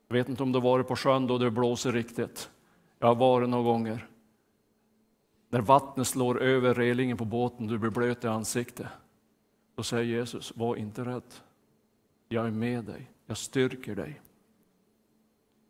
Jag 0.08 0.14
vet 0.14 0.30
inte 0.30 0.44
om 0.44 0.52
du 0.52 0.60
har 0.60 0.64
varit 0.64 0.88
på 0.88 0.96
sjön 0.96 1.28
då 1.28 1.38
det 1.38 1.52
blåser 1.52 1.92
riktigt. 1.92 2.50
Jag 3.00 3.08
har 3.08 3.16
varit 3.16 3.50
några 3.50 3.64
gånger. 3.64 4.08
När 5.50 5.62
vattnet 5.62 6.08
slår 6.08 6.42
över 6.42 6.74
relingen 6.74 7.18
på 7.18 7.26
båten 7.26 7.66
och 7.66 7.72
du 7.72 7.78
blir 7.78 7.92
blöt 7.92 8.24
i 8.24 8.28
ansiktet. 8.28 8.88
Då 9.76 9.84
säger 9.84 10.04
Jesus, 10.04 10.56
var 10.56 10.76
inte 10.76 11.06
rädd. 11.06 11.34
Jag 12.30 12.48
är 12.48 12.52
med 12.52 12.84
dig, 12.84 13.12
jag 13.26 13.38
styrker 13.38 13.96
dig. 13.96 14.22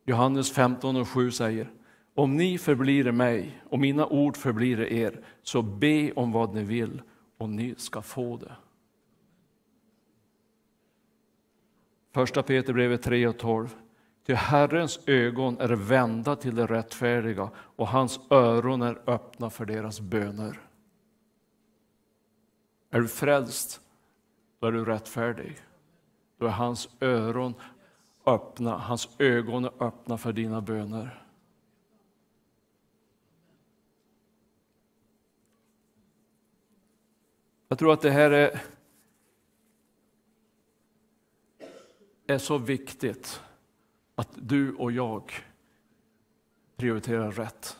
Johannes 0.05 0.51
15 0.51 0.95
och 0.95 1.07
7 1.07 1.31
säger, 1.31 1.71
om 2.15 2.37
ni 2.37 2.57
förblir 2.57 3.07
i 3.07 3.11
mig 3.11 3.61
och 3.69 3.79
mina 3.79 4.07
ord 4.07 4.37
förblir 4.37 4.81
i 4.81 4.99
er, 4.99 5.25
så 5.43 5.61
be 5.61 6.11
om 6.11 6.31
vad 6.31 6.53
ni 6.53 6.63
vill 6.63 7.01
och 7.41 7.49
ni 7.49 7.75
ska 7.75 8.01
få 8.01 8.37
det. 8.37 8.55
Första 12.11 12.43
Peterbrevet 12.43 13.03
3 13.03 13.27
och 13.27 13.37
12. 13.37 13.75
Till 14.25 14.35
Herrens 14.35 14.99
ögon 15.05 15.59
är 15.59 15.69
vända 15.69 16.35
till 16.35 16.55
det 16.55 16.65
rättfärdiga 16.65 17.49
och 17.55 17.87
hans 17.87 18.19
öron 18.29 18.81
är 18.81 19.09
öppna 19.09 19.49
för 19.49 19.65
deras 19.65 19.99
böner. 19.99 20.59
Är 22.89 22.99
du 22.99 23.07
frälst, 23.07 23.81
då 24.59 24.67
är 24.67 24.71
du 24.71 24.85
rättfärdig. 24.85 25.57
Då 26.37 26.45
är 26.45 26.51
hans 26.51 26.89
öron 26.99 27.53
öppna, 28.25 28.77
hans 28.77 29.09
ögon 29.19 29.65
är 29.65 29.83
öppna 29.83 30.17
för 30.17 30.33
dina 30.33 30.61
böner. 30.61 31.23
Jag 37.71 37.79
tror 37.79 37.93
att 37.93 38.01
det 38.01 38.11
här 38.11 38.31
är, 38.31 38.61
är 42.27 42.37
så 42.37 42.57
viktigt 42.57 43.41
att 44.15 44.29
du 44.35 44.75
och 44.75 44.91
jag 44.91 45.33
prioriterar 46.75 47.31
rätt. 47.31 47.77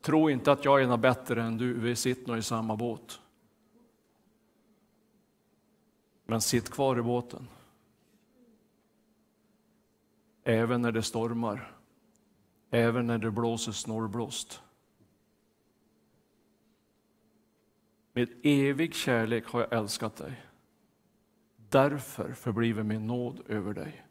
Tro 0.00 0.30
inte 0.30 0.52
att 0.52 0.64
jag 0.64 0.82
är 0.82 0.86
något 0.86 1.00
bättre 1.00 1.42
än 1.42 1.58
du, 1.58 1.80
vi 1.80 1.96
sitter 1.96 2.28
nog 2.28 2.38
i 2.38 2.42
samma 2.42 2.76
båt. 2.76 3.20
Men 6.24 6.40
sitt 6.40 6.70
kvar 6.70 6.98
i 6.98 7.02
båten. 7.02 7.48
Även 10.44 10.82
när 10.82 10.92
det 10.92 11.02
stormar, 11.02 11.76
även 12.70 13.06
när 13.06 13.18
det 13.18 13.30
blåser 13.30 13.72
snålblåst. 13.72 14.62
Med 18.12 18.28
evig 18.42 18.94
kärlek 18.94 19.46
har 19.46 19.60
jag 19.60 19.72
älskat 19.72 20.16
dig. 20.16 20.42
Därför 21.68 22.32
förbliver 22.32 22.82
min 22.82 23.06
nåd 23.06 23.40
över 23.48 23.74
dig. 23.74 24.06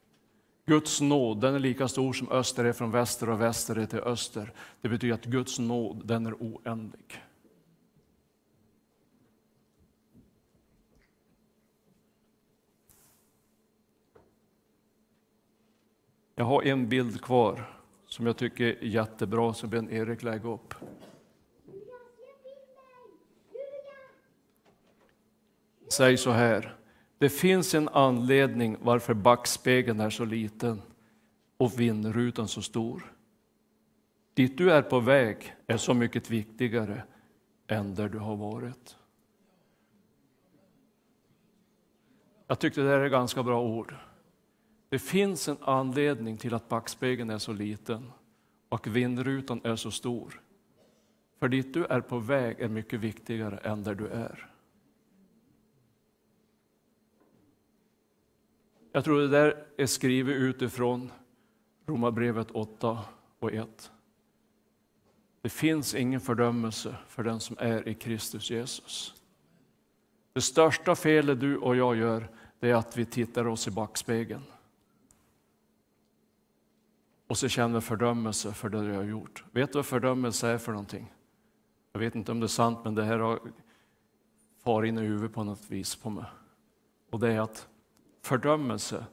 Guds 0.66 1.02
nåd 1.02 1.42
den 1.42 1.56
är 1.56 1.60
lika 1.60 1.88
stor 1.88 2.14
som 2.14 2.30
öster 2.30 2.66
är 2.66 2.74
från 2.74 2.92
väster 2.92 3.30
och 3.30 3.42
väster 3.42 3.76
är 3.76 3.86
till 3.86 4.00
öster. 4.00 4.54
Det 4.82 4.90
betyder 4.90 5.14
att 5.14 5.26
Guds 5.26 5.60
nåd 5.60 6.08
den 6.08 6.26
är 6.26 6.34
oändlig. 6.34 7.24
Jag 16.36 16.46
har 16.46 16.64
en 16.64 16.90
bild 16.90 17.22
kvar 17.22 17.78
som 18.06 18.26
jag 18.26 18.38
tycker 18.38 18.66
är 18.66 18.84
jättebra, 18.84 19.54
som 19.54 19.70
Ben 19.70 19.90
Erik 19.90 20.24
lägger 20.24 20.50
upp. 20.50 20.74
Säg 25.91 26.17
så 26.17 26.32
här. 26.32 26.75
Det 27.17 27.30
finns 27.30 27.73
en 27.73 27.89
anledning 27.89 28.77
varför 28.82 29.13
backspegeln 29.13 29.99
är 29.99 30.10
så 30.10 30.25
liten 30.25 30.82
och 31.58 31.80
vindrutan 31.80 32.47
så 32.47 32.62
stor. 32.62 33.15
Dit 34.34 34.58
du 34.58 34.71
är 34.71 34.82
på 34.82 34.99
väg 34.99 35.56
är 35.67 35.77
så 35.77 35.93
mycket 35.93 36.30
viktigare 36.30 37.04
än 37.67 37.95
där 37.95 38.10
du 38.10 38.17
har 38.17 38.36
varit. 38.36 38.97
Jag 42.47 42.60
tyckte 42.60 42.82
det 42.82 42.89
här 42.89 42.99
är 42.99 43.10
ganska 43.10 43.43
bra 43.43 43.62
ord. 43.62 43.95
Det 44.89 44.99
finns 44.99 45.47
en 45.47 45.58
anledning 45.62 46.38
till 46.38 46.54
att 46.54 46.69
backspegeln 46.69 47.30
är 47.30 47.38
så 47.38 47.54
liten 47.54 48.12
och 48.69 48.95
vindrutan 48.95 49.62
är 49.63 49.75
så 49.75 49.91
stor. 49.91 50.41
För 51.39 51.47
dit 51.47 51.73
du 51.73 51.86
är 51.86 52.01
på 52.01 52.19
väg 52.19 52.60
är 52.60 52.67
mycket 52.67 52.99
viktigare 52.99 53.58
än 53.58 53.84
där 53.84 53.95
du 53.95 54.08
är. 54.08 54.51
Jag 58.91 59.04
tror 59.04 59.19
det 59.19 59.27
där 59.27 59.65
är 59.77 59.86
skrivet 59.86 60.36
utifrån 60.36 61.12
Romarbrevet 61.86 62.51
8 62.51 62.99
och 63.39 63.54
1. 63.54 63.91
Det 65.41 65.49
finns 65.49 65.95
ingen 65.95 66.21
fördömelse 66.21 66.95
för 67.08 67.23
den 67.23 67.39
som 67.39 67.56
är 67.60 67.88
i 67.88 67.93
Kristus 67.93 68.49
Jesus. 68.49 69.13
Det 70.34 70.41
största 70.41 70.95
felet 70.95 71.39
du 71.39 71.58
och 71.58 71.75
jag 71.75 71.95
gör, 71.95 72.30
det 72.60 72.69
är 72.69 72.75
att 72.75 72.97
vi 72.97 73.06
tittar 73.06 73.47
oss 73.47 73.67
i 73.67 73.71
backspegeln. 73.71 74.43
Och 77.27 77.38
så 77.38 77.47
känner 77.47 77.75
vi 77.75 77.82
fördömelse 77.82 78.54
för 78.54 78.69
det 78.69 78.82
vi 78.82 78.95
har 78.95 79.04
gjort. 79.04 79.43
Vet 79.51 79.71
du 79.71 79.77
vad 79.77 79.86
fördömelse 79.86 80.47
är 80.47 80.58
för 80.58 80.71
någonting? 80.71 81.13
Jag 81.93 81.99
vet 81.99 82.15
inte 82.15 82.32
om 82.32 82.39
det 82.39 82.45
är 82.45 82.47
sant, 82.47 82.80
men 82.84 82.95
det 82.95 83.04
här 83.04 83.19
har 83.19 83.39
far 84.63 84.84
in 84.84 84.97
i 84.97 85.01
huvudet 85.01 85.34
på 85.34 85.43
något 85.43 85.69
vis 85.69 85.95
på 85.95 86.10
mig. 86.10 86.25
Och 87.10 87.19
det 87.19 87.34
är 87.34 87.39
att 87.39 87.67
fördömelse, 88.21 89.05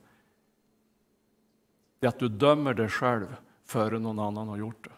det 1.99 2.07
är 2.07 2.09
att 2.09 2.19
du 2.19 2.29
dömer 2.29 2.75
dig 2.75 2.89
själv 2.89 3.37
före 3.65 3.99
någon 3.99 4.19
annan 4.19 4.49
har 4.49 4.57
gjort 4.57 4.85
det. 4.85 4.93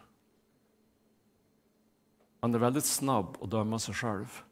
Man 2.39 2.55
är 2.55 2.59
väldigt 2.59 2.85
snabb 2.85 3.37
att 3.41 3.51
döma 3.51 3.79
sig 3.79 3.93
själv. 3.93 4.43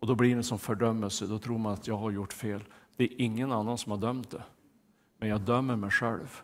Och 0.00 0.06
då 0.06 0.14
blir 0.14 0.36
det 0.36 0.42
som 0.42 0.58
fördömelse, 0.58 1.26
då 1.26 1.38
tror 1.38 1.58
man 1.58 1.72
att 1.72 1.86
jag 1.86 1.96
har 1.96 2.10
gjort 2.10 2.32
fel. 2.32 2.64
Det 2.96 3.04
är 3.04 3.20
ingen 3.20 3.52
annan 3.52 3.78
som 3.78 3.92
har 3.92 3.98
dömt 3.98 4.30
det, 4.30 4.42
men 5.18 5.28
jag 5.28 5.40
dömer 5.40 5.76
mig 5.76 5.90
själv. 5.90 6.42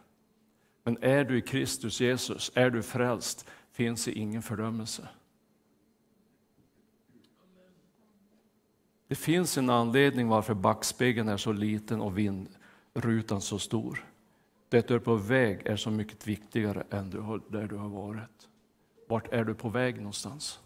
Men 0.85 1.03
är 1.03 1.25
du 1.25 1.39
i 1.39 1.43
Kristus 1.43 2.01
Jesus, 2.01 2.53
är 2.55 2.71
du 2.71 2.83
frälst, 2.83 3.49
finns 3.73 4.05
det 4.05 4.13
ingen 4.13 4.43
fördömelse. 4.43 5.09
Det 9.13 9.17
finns 9.17 9.59
en 9.59 9.71
anledning 9.71 10.29
varför 10.29 10.55
backspegeln 10.55 11.29
är 11.29 11.37
så 11.37 11.53
liten 11.53 12.01
och 12.01 12.19
vindrutan 12.19 13.41
så 13.41 13.59
stor. 13.59 14.05
Det 14.69 14.89
du 14.89 14.95
är 14.95 14.99
på 14.99 15.17
väg 15.17 15.67
är 15.67 15.77
så 15.77 15.91
mycket 15.91 16.27
viktigare 16.27 16.87
än 16.91 17.11
där 17.49 17.67
du 17.67 17.77
har 17.77 17.89
varit. 17.89 18.49
Vart 19.09 19.33
är 19.33 19.45
du 19.45 19.55
på 19.55 19.69
väg 19.69 19.97
någonstans? 19.97 20.61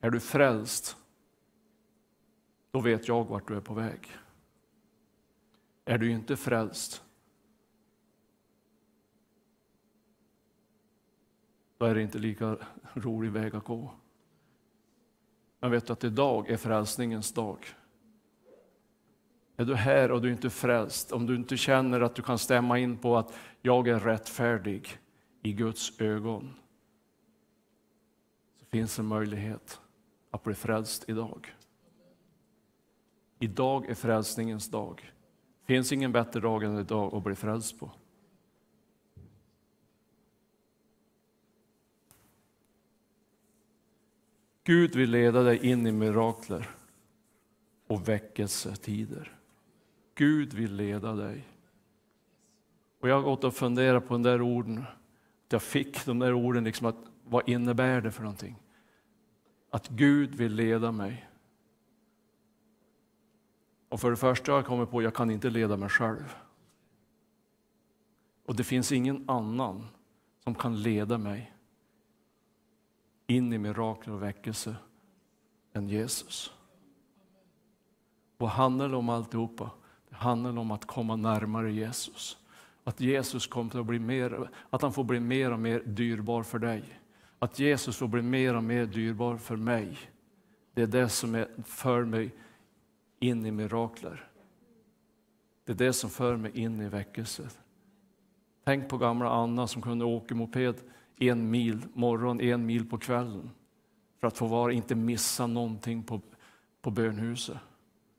Är 0.00 0.10
du 0.10 0.20
frälst? 0.20 0.96
Då 2.70 2.80
vet 2.80 3.08
jag 3.08 3.24
vart 3.24 3.48
du 3.48 3.56
är 3.56 3.60
på 3.60 3.74
väg. 3.74 4.08
Är 5.84 5.98
du 5.98 6.10
inte 6.10 6.36
frälst? 6.36 7.04
Då 11.78 11.86
är 11.86 11.94
det 11.94 12.02
inte 12.02 12.18
lika 12.18 12.58
rolig 12.94 13.32
väg 13.32 13.54
att 13.54 13.64
gå. 13.64 13.94
Men 15.60 15.70
vet 15.70 15.86
du 15.86 15.92
att 15.92 16.04
idag 16.04 16.50
är 16.50 16.56
frälsningens 16.56 17.32
dag. 17.32 17.66
Är 19.56 19.64
du 19.64 19.74
här 19.74 20.10
och 20.10 20.22
du 20.22 20.28
är 20.28 20.32
inte 20.32 20.50
frälst, 20.50 21.12
om 21.12 21.26
du 21.26 21.36
inte 21.36 21.56
känner 21.56 22.00
att 22.00 22.14
du 22.14 22.22
kan 22.22 22.38
stämma 22.38 22.78
in 22.78 22.98
på 22.98 23.16
att 23.16 23.34
jag 23.62 23.88
är 23.88 24.00
rättfärdig 24.00 24.98
i 25.42 25.52
Guds 25.52 26.00
ögon, 26.00 26.54
så 28.60 28.66
finns 28.66 28.98
en 28.98 29.06
möjlighet 29.06 29.80
att 30.30 30.42
bli 30.42 30.54
frälst 30.54 31.04
idag. 31.08 31.54
Idag 33.38 33.86
är 33.86 33.94
frälsningens 33.94 34.70
dag. 34.70 35.12
Det 35.60 35.66
finns 35.74 35.92
ingen 35.92 36.12
bättre 36.12 36.40
dag 36.40 36.62
än 36.62 36.78
idag 36.78 37.14
att 37.14 37.24
bli 37.24 37.34
frälst 37.34 37.80
på. 37.80 37.90
Gud 44.66 44.96
vill 44.96 45.10
leda 45.10 45.42
dig 45.42 45.66
in 45.66 45.86
i 45.86 45.92
mirakler 45.92 46.70
och 47.86 48.08
väckelsetider. 48.08 49.38
Gud 50.14 50.54
vill 50.54 50.74
leda 50.74 51.12
dig. 51.12 51.48
Och 53.00 53.08
jag 53.08 53.14
har 53.14 53.22
gått 53.22 53.44
och 53.44 53.54
funderat 53.54 54.08
på 54.08 54.14
de 54.14 54.22
där 54.22 54.42
orden. 54.42 54.84
Jag 55.48 55.62
fick 55.62 56.06
de 56.06 56.18
där 56.18 56.32
orden, 56.32 56.64
liksom 56.64 56.86
att, 56.86 56.96
vad 57.24 57.48
innebär 57.48 58.00
det 58.00 58.10
för 58.10 58.22
någonting? 58.22 58.56
Att 59.70 59.88
Gud 59.88 60.34
vill 60.34 60.54
leda 60.54 60.92
mig. 60.92 61.28
Och 63.88 64.00
för 64.00 64.10
det 64.10 64.16
första 64.16 64.52
har 64.52 64.58
jag 64.58 64.66
kommit 64.66 64.90
på 64.90 64.98
att 64.98 65.04
jag 65.04 65.14
kan 65.14 65.30
inte 65.30 65.50
leda 65.50 65.76
mig 65.76 65.88
själv. 65.88 66.36
Och 68.46 68.56
det 68.56 68.64
finns 68.64 68.92
ingen 68.92 69.24
annan 69.30 69.86
som 70.44 70.54
kan 70.54 70.82
leda 70.82 71.18
mig 71.18 71.55
in 73.26 73.52
i 73.52 73.58
mirakel 73.58 74.12
och 74.12 74.22
väckelse 74.22 74.76
än 75.72 75.88
Jesus. 75.88 76.52
Vad 78.38 78.50
handlar 78.50 78.88
det 78.88 78.96
om 78.96 79.08
alltihopa? 79.08 79.70
Det 80.08 80.16
handlar 80.16 80.58
om 80.58 80.70
att 80.70 80.84
komma 80.84 81.16
närmare 81.16 81.72
Jesus. 81.72 82.38
Att 82.84 83.00
Jesus 83.00 83.46
kommer 83.46 83.80
att 83.80 83.86
bli 83.86 83.98
mer, 83.98 84.50
att 84.70 84.82
han 84.82 84.92
får 84.92 85.04
bli 85.04 85.20
mer 85.20 85.52
och 85.52 85.58
mer 85.58 85.80
dyrbar 85.80 86.42
för 86.42 86.58
dig. 86.58 86.84
Att 87.38 87.58
Jesus 87.58 87.96
får 87.96 88.08
bli 88.08 88.22
mer 88.22 88.56
och 88.56 88.64
mer 88.64 88.86
dyrbar 88.86 89.36
för 89.36 89.56
mig. 89.56 89.98
Det 90.74 90.82
är 90.82 90.86
det 90.86 91.08
som 91.08 91.34
är, 91.34 91.48
för 91.64 92.04
mig 92.04 92.34
in 93.18 93.46
i 93.46 93.50
mirakler. 93.50 94.28
Det 95.64 95.72
är 95.72 95.76
det 95.76 95.92
som 95.92 96.10
för 96.10 96.36
mig 96.36 96.58
in 96.58 96.80
i 96.80 96.88
väckelse. 96.88 97.50
Tänk 98.64 98.88
på 98.88 98.98
gamla 98.98 99.30
Anna 99.30 99.66
som 99.66 99.82
kunde 99.82 100.04
åka 100.04 100.34
moped 100.34 100.76
en 101.18 101.50
mil 101.50 101.82
morgon, 101.94 102.40
en 102.40 102.66
mil 102.66 102.86
på 102.86 102.98
kvällen 102.98 103.50
för 104.20 104.26
att 104.26 104.38
få 104.38 104.46
vara, 104.46 104.72
inte 104.72 104.94
missa 104.94 105.46
någonting 105.46 106.02
på, 106.02 106.20
på 106.82 106.90
bönhuset. 106.90 107.56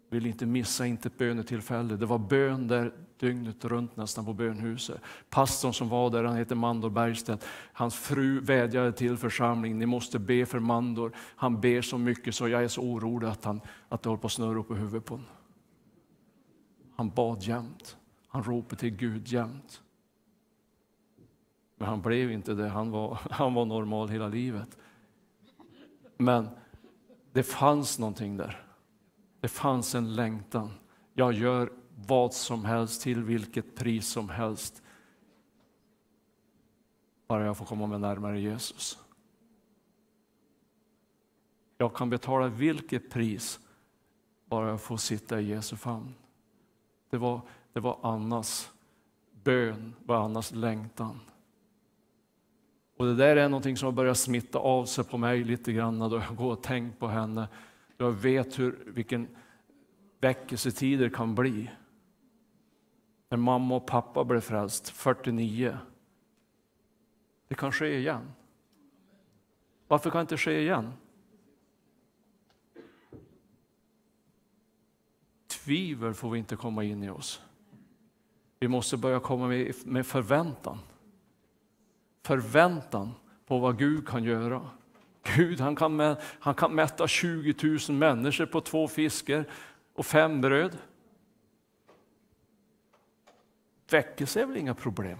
Vill 0.09 0.25
inte 0.25 0.45
missa 0.45 0.85
inte 0.85 1.07
ett 1.07 1.17
bönetillfälle. 1.17 1.95
Det 1.95 2.05
var 2.05 2.17
bön 2.17 2.67
där 2.67 2.93
dygnet 3.19 3.65
runt 3.65 3.95
nästan 3.95 4.25
på 4.25 4.33
bönhuset. 4.33 5.01
Pastorn 5.29 5.73
som 5.73 5.89
var 5.89 6.09
där, 6.09 6.23
han 6.23 6.37
heter 6.37 6.55
Mandor 6.55 6.89
Bergstedt. 6.89 7.45
Hans 7.73 7.95
fru 7.95 8.39
vädjade 8.39 8.91
till 8.91 9.17
församlingen, 9.17 9.79
ni 9.79 9.85
måste 9.85 10.19
be 10.19 10.45
för 10.45 10.59
Mandor. 10.59 11.11
Han 11.17 11.61
ber 11.61 11.81
så 11.81 11.97
mycket 11.97 12.35
så 12.35 12.47
jag 12.47 12.63
är 12.63 12.67
så 12.67 12.81
orolig 12.81 13.27
att, 13.27 13.45
han, 13.45 13.61
att 13.89 14.03
det 14.03 14.09
håller 14.09 14.21
på 14.21 14.27
att 14.27 14.33
snurra 14.33 14.59
upp 14.59 14.71
i 14.71 14.73
huvudet 14.73 15.05
på 15.05 15.13
honom. 15.13 15.29
Han 16.95 17.09
bad 17.09 17.43
jämt. 17.43 17.97
Han 18.27 18.43
ropade 18.43 18.79
till 18.79 18.95
Gud 18.95 19.27
jämt. 19.27 19.81
Men 21.77 21.87
han 21.87 22.01
blev 22.01 22.31
inte 22.31 22.53
det, 22.53 22.67
han 22.67 22.91
var, 22.91 23.19
han 23.31 23.53
var 23.53 23.65
normal 23.65 24.09
hela 24.09 24.27
livet. 24.27 24.77
Men 26.17 26.49
det 27.31 27.43
fanns 27.43 27.99
någonting 27.99 28.37
där. 28.37 28.63
Det 29.39 29.47
fanns 29.47 29.95
en 29.95 30.15
längtan. 30.15 30.71
Jag 31.13 31.33
gör 31.33 31.71
vad 32.07 32.33
som 32.33 32.65
helst 32.65 33.01
till 33.01 33.23
vilket 33.23 33.75
pris 33.75 34.07
som 34.07 34.29
helst. 34.29 34.81
Bara 37.27 37.45
jag 37.45 37.57
får 37.57 37.65
komma 37.65 37.87
mig 37.87 37.99
närmare 37.99 38.39
Jesus. 38.39 38.99
Jag 41.77 41.95
kan 41.95 42.09
betala 42.09 42.47
vilket 42.47 43.09
pris 43.09 43.59
bara 44.45 44.69
jag 44.69 44.81
får 44.81 44.97
sitta 44.97 45.41
i 45.41 45.49
Jesu 45.49 45.75
famn. 45.75 46.13
Det 47.09 47.17
var, 47.17 47.41
det 47.73 47.79
var 47.79 47.99
Annas 48.01 48.71
bön, 49.43 49.95
var 50.05 50.15
Annas 50.17 50.51
längtan. 50.51 51.19
Och 52.97 53.05
det 53.05 53.15
där 53.15 53.35
är 53.35 53.49
någonting 53.49 53.77
som 53.77 53.85
har 53.85 53.91
börjat 53.91 54.17
smitta 54.17 54.59
av 54.59 54.85
sig 54.85 55.03
på 55.03 55.17
mig 55.17 55.43
lite 55.43 55.73
grann 55.73 55.99
när 55.99 56.09
jag 56.09 56.35
går 56.35 56.51
och 56.51 56.63
tänker 56.63 56.99
på 56.99 57.07
henne. 57.07 57.47
Jag 57.97 58.11
vet 58.11 58.59
hur, 58.59 58.83
vilken 58.87 59.27
väckelsetider 60.19 61.09
kan 61.09 61.35
bli. 61.35 61.71
När 63.29 63.37
mamma 63.37 63.75
och 63.75 63.87
pappa 63.87 64.23
blev 64.23 64.41
frälst 64.41 64.89
49. 64.89 65.77
Det 67.47 67.55
kan 67.55 67.71
ske 67.71 67.97
igen. 67.97 68.31
Varför 69.87 70.09
kan 70.09 70.19
det 70.19 70.21
inte 70.21 70.37
ske 70.37 70.61
igen? 70.61 70.93
Tvivel 75.47 76.13
får 76.13 76.29
vi 76.29 76.39
inte 76.39 76.55
komma 76.55 76.83
in 76.83 77.03
i 77.03 77.09
oss. 77.09 77.41
Vi 78.59 78.67
måste 78.67 78.97
börja 78.97 79.19
komma 79.19 79.47
med 79.85 80.05
förväntan 80.05 80.77
förväntan 82.27 83.11
på 83.45 83.59
vad 83.59 83.77
Gud 83.77 84.07
kan 84.07 84.23
göra. 84.23 84.69
Gud 85.35 85.59
han 85.59 85.75
kan, 85.75 86.15
han 86.39 86.55
kan 86.55 86.75
mätta 86.75 87.07
20 87.07 87.77
000 87.89 87.97
människor 87.97 88.45
på 88.45 88.61
två 88.61 88.87
fiskar 88.87 89.45
och 89.93 90.05
fem 90.05 90.41
bröd. 90.41 90.77
Väckelse 93.89 94.41
är 94.41 94.45
väl 94.45 94.57
inga 94.57 94.75
problem? 94.75 95.17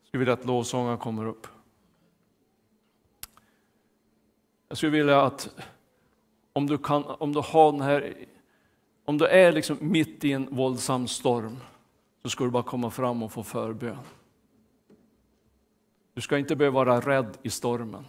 Jag 0.00 0.08
skulle 0.08 0.18
vilja 0.18 0.34
att 0.34 0.44
lovsången 0.44 0.98
kommer 0.98 1.26
upp. 1.26 1.46
Jag 4.68 4.78
skulle 4.78 4.92
vilja 4.92 5.22
att 5.22 5.66
om 6.52 6.66
du, 6.66 6.78
kan, 6.78 7.04
om 7.04 7.32
du 7.32 7.40
har 7.40 7.72
den 7.72 7.80
här, 7.80 8.26
om 9.04 9.18
du 9.18 9.26
är 9.26 9.52
liksom 9.52 9.76
mitt 9.80 10.24
i 10.24 10.32
en 10.32 10.54
våldsam 10.56 11.08
storm, 11.08 11.56
så 12.22 12.30
ska 12.30 12.44
du 12.44 12.50
bara 12.50 12.62
komma 12.62 12.90
fram 12.90 13.22
och 13.22 13.32
få 13.32 13.42
förbön. 13.42 13.98
Du 16.14 16.20
ska 16.20 16.38
inte 16.38 16.56
behöva 16.56 16.84
vara 16.84 17.00
rädd 17.00 17.38
i 17.42 17.50
stormen. 17.50 18.06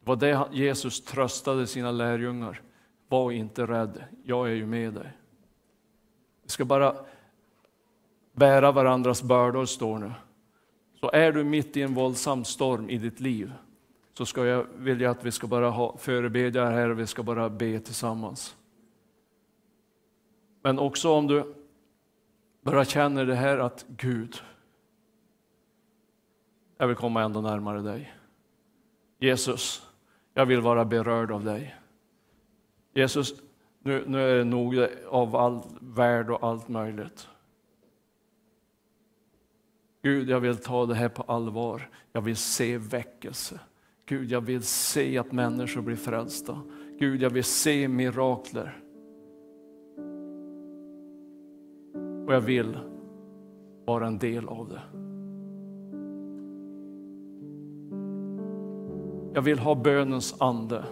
Det 0.00 0.06
var 0.06 0.16
det 0.16 0.48
Jesus 0.52 1.04
tröstade 1.04 1.66
sina 1.66 1.90
lärjungar. 1.90 2.62
var 3.08 3.32
inte 3.32 3.66
rädd, 3.66 4.04
jag 4.24 4.48
är 4.50 4.54
ju 4.54 4.66
med 4.66 4.92
dig. 4.92 5.12
Vi 6.42 6.48
ska 6.48 6.64
bara 6.64 6.94
bära 8.32 8.72
varandras 8.72 9.22
bördor, 9.22 9.64
står 9.64 9.98
nu. 9.98 10.12
Så 11.00 11.10
är 11.10 11.32
du 11.32 11.44
mitt 11.44 11.76
i 11.76 11.82
en 11.82 11.94
våldsam 11.94 12.44
storm 12.44 12.90
i 12.90 12.98
ditt 12.98 13.20
liv, 13.20 13.52
så 14.14 14.26
ska 14.26 14.46
jag 14.46 14.66
vilja 14.76 15.10
att 15.10 15.24
vi 15.24 15.32
ska 15.32 15.46
bara 15.46 15.70
ha 15.70 15.96
förebedja 15.96 16.64
här 16.64 16.90
och 16.90 16.98
vi 16.98 17.06
ska 17.06 17.22
bara 17.22 17.50
be 17.50 17.80
tillsammans. 17.80 18.56
Men 20.62 20.78
också 20.78 21.12
om 21.12 21.26
du 21.26 21.54
bara 22.62 22.84
känner 22.84 23.26
det 23.26 23.34
här 23.34 23.58
att 23.58 23.84
Gud, 23.88 24.42
jag 26.76 26.86
vill 26.86 26.96
komma 26.96 27.22
ändå 27.22 27.40
närmare 27.40 27.82
dig. 27.82 28.14
Jesus, 29.18 29.86
jag 30.34 30.46
vill 30.46 30.60
vara 30.60 30.84
berörd 30.84 31.30
av 31.30 31.44
dig. 31.44 31.76
Jesus, 32.94 33.34
nu, 33.82 34.04
nu 34.06 34.30
är 34.30 34.38
det 34.38 34.44
nog 34.44 34.86
av 35.08 35.36
all 35.36 35.62
värld 35.80 36.30
och 36.30 36.48
allt 36.48 36.68
möjligt. 36.68 37.28
Gud, 40.02 40.28
jag 40.28 40.40
vill 40.40 40.56
ta 40.56 40.86
det 40.86 40.94
här 40.94 41.08
på 41.08 41.22
allvar. 41.22 41.90
Jag 42.12 42.20
vill 42.20 42.36
se 42.36 42.78
väckelse. 42.78 43.60
Gud, 44.06 44.30
jag 44.30 44.40
vill 44.40 44.62
se 44.62 45.18
att 45.18 45.32
människor 45.32 45.82
blir 45.82 45.96
frälsta. 45.96 46.62
Gud, 46.98 47.22
jag 47.22 47.30
vill 47.30 47.44
se 47.44 47.88
mirakler. 47.88 48.82
Och 52.30 52.36
jag 52.36 52.40
vill 52.40 52.78
vara 53.86 54.06
en 54.06 54.18
del 54.18 54.48
av 54.48 54.68
det. 54.68 54.80
Jag 59.34 59.42
vill 59.42 59.58
ha 59.58 59.74
bönens 59.74 60.36
ande. 60.40 60.84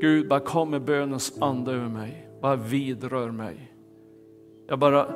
Gud, 0.00 0.28
bara 0.28 0.40
kom 0.40 0.70
med 0.70 0.84
bönens 0.84 1.42
ande 1.42 1.72
över 1.72 1.88
mig. 1.88 2.28
Bara 2.42 2.56
vidrör 2.56 3.30
mig. 3.30 3.72
Jag 4.68 4.78
bara... 4.78 5.06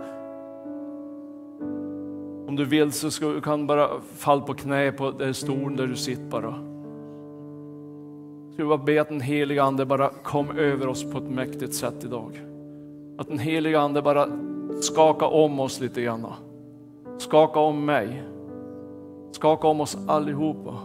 Om 2.48 2.56
du 2.56 2.64
vill 2.64 2.92
så 2.92 3.10
ska, 3.10 3.26
du 3.26 3.40
kan 3.40 3.66
bara 3.66 3.88
falla 4.00 4.42
på 4.42 4.54
knä 4.54 4.92
på 4.92 5.10
den 5.10 5.34
stolen 5.34 5.76
där 5.76 5.86
du 5.86 5.96
sitter 5.96 6.28
bara. 6.28 6.52
Ska 8.52 8.62
vi 8.62 8.68
bara 8.68 8.84
be 8.84 9.00
att 9.00 9.08
den 9.08 9.20
heliga 9.20 9.62
Ande 9.62 9.86
bara 9.86 10.08
kom 10.08 10.50
över 10.50 10.86
oss 10.86 11.10
på 11.12 11.18
ett 11.18 11.30
mäktigt 11.30 11.74
sätt 11.74 12.04
idag. 12.04 12.51
Att 13.22 13.28
den 13.28 13.38
heliga 13.38 13.80
Ande 13.80 14.02
bara 14.02 14.28
skaka 14.80 15.26
om 15.26 15.60
oss 15.60 15.80
lite 15.80 16.02
grann. 16.02 16.26
Skaka 17.18 17.60
om 17.60 17.84
mig. 17.84 18.22
Skaka 19.32 19.68
om 19.68 19.80
oss 19.80 19.98
allihopa. 20.08 20.78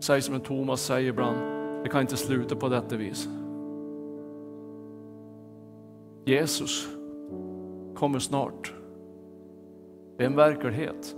Säg 0.00 0.22
som 0.22 0.34
en 0.34 0.40
Thomas 0.40 0.80
säger 0.80 1.08
ibland, 1.08 1.36
det 1.82 1.88
kan 1.88 2.00
inte 2.00 2.16
sluta 2.16 2.56
på 2.56 2.68
detta 2.68 2.96
vis. 2.96 3.28
Jesus 6.24 6.88
kommer 7.94 8.18
snart. 8.18 8.74
Det 10.16 10.24
är 10.24 10.26
en 10.26 10.36
verklighet. 10.36 11.16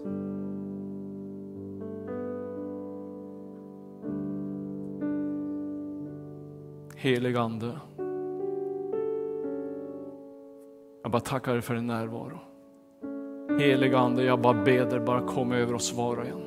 Helig 7.01 7.37
Ande. 7.37 7.73
Jag 11.03 11.13
bara 11.13 11.21
tackar 11.21 11.53
dig 11.53 11.63
för 11.63 11.75
din 11.75 11.87
närvaro. 11.87 12.39
Helig 13.59 13.95
Ande, 13.95 14.25
jag 14.25 14.41
bara 14.41 14.65
ber 14.65 14.91
dig, 14.91 15.01
bara 15.01 15.21
kom 15.21 15.53
över 15.53 15.75
oss 15.75 15.95
var 15.95 16.17
och 16.17 16.27
en. 16.27 16.43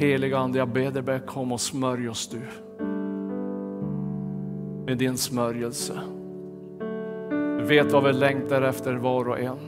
Helig 0.00 0.32
Ande, 0.32 0.58
jag 0.58 0.68
ber 0.68 0.90
dig, 0.90 1.02
bara 1.02 1.18
kom 1.18 1.52
och 1.52 1.60
smörj 1.60 2.08
oss 2.08 2.28
du. 2.28 2.40
Med 4.86 4.98
din 4.98 5.16
smörjelse. 5.16 6.00
Du 7.58 7.64
vet 7.64 7.92
vad 7.92 8.04
vi 8.04 8.12
längtar 8.12 8.62
efter 8.62 8.94
var 8.94 9.28
och 9.28 9.40
en. 9.40 9.58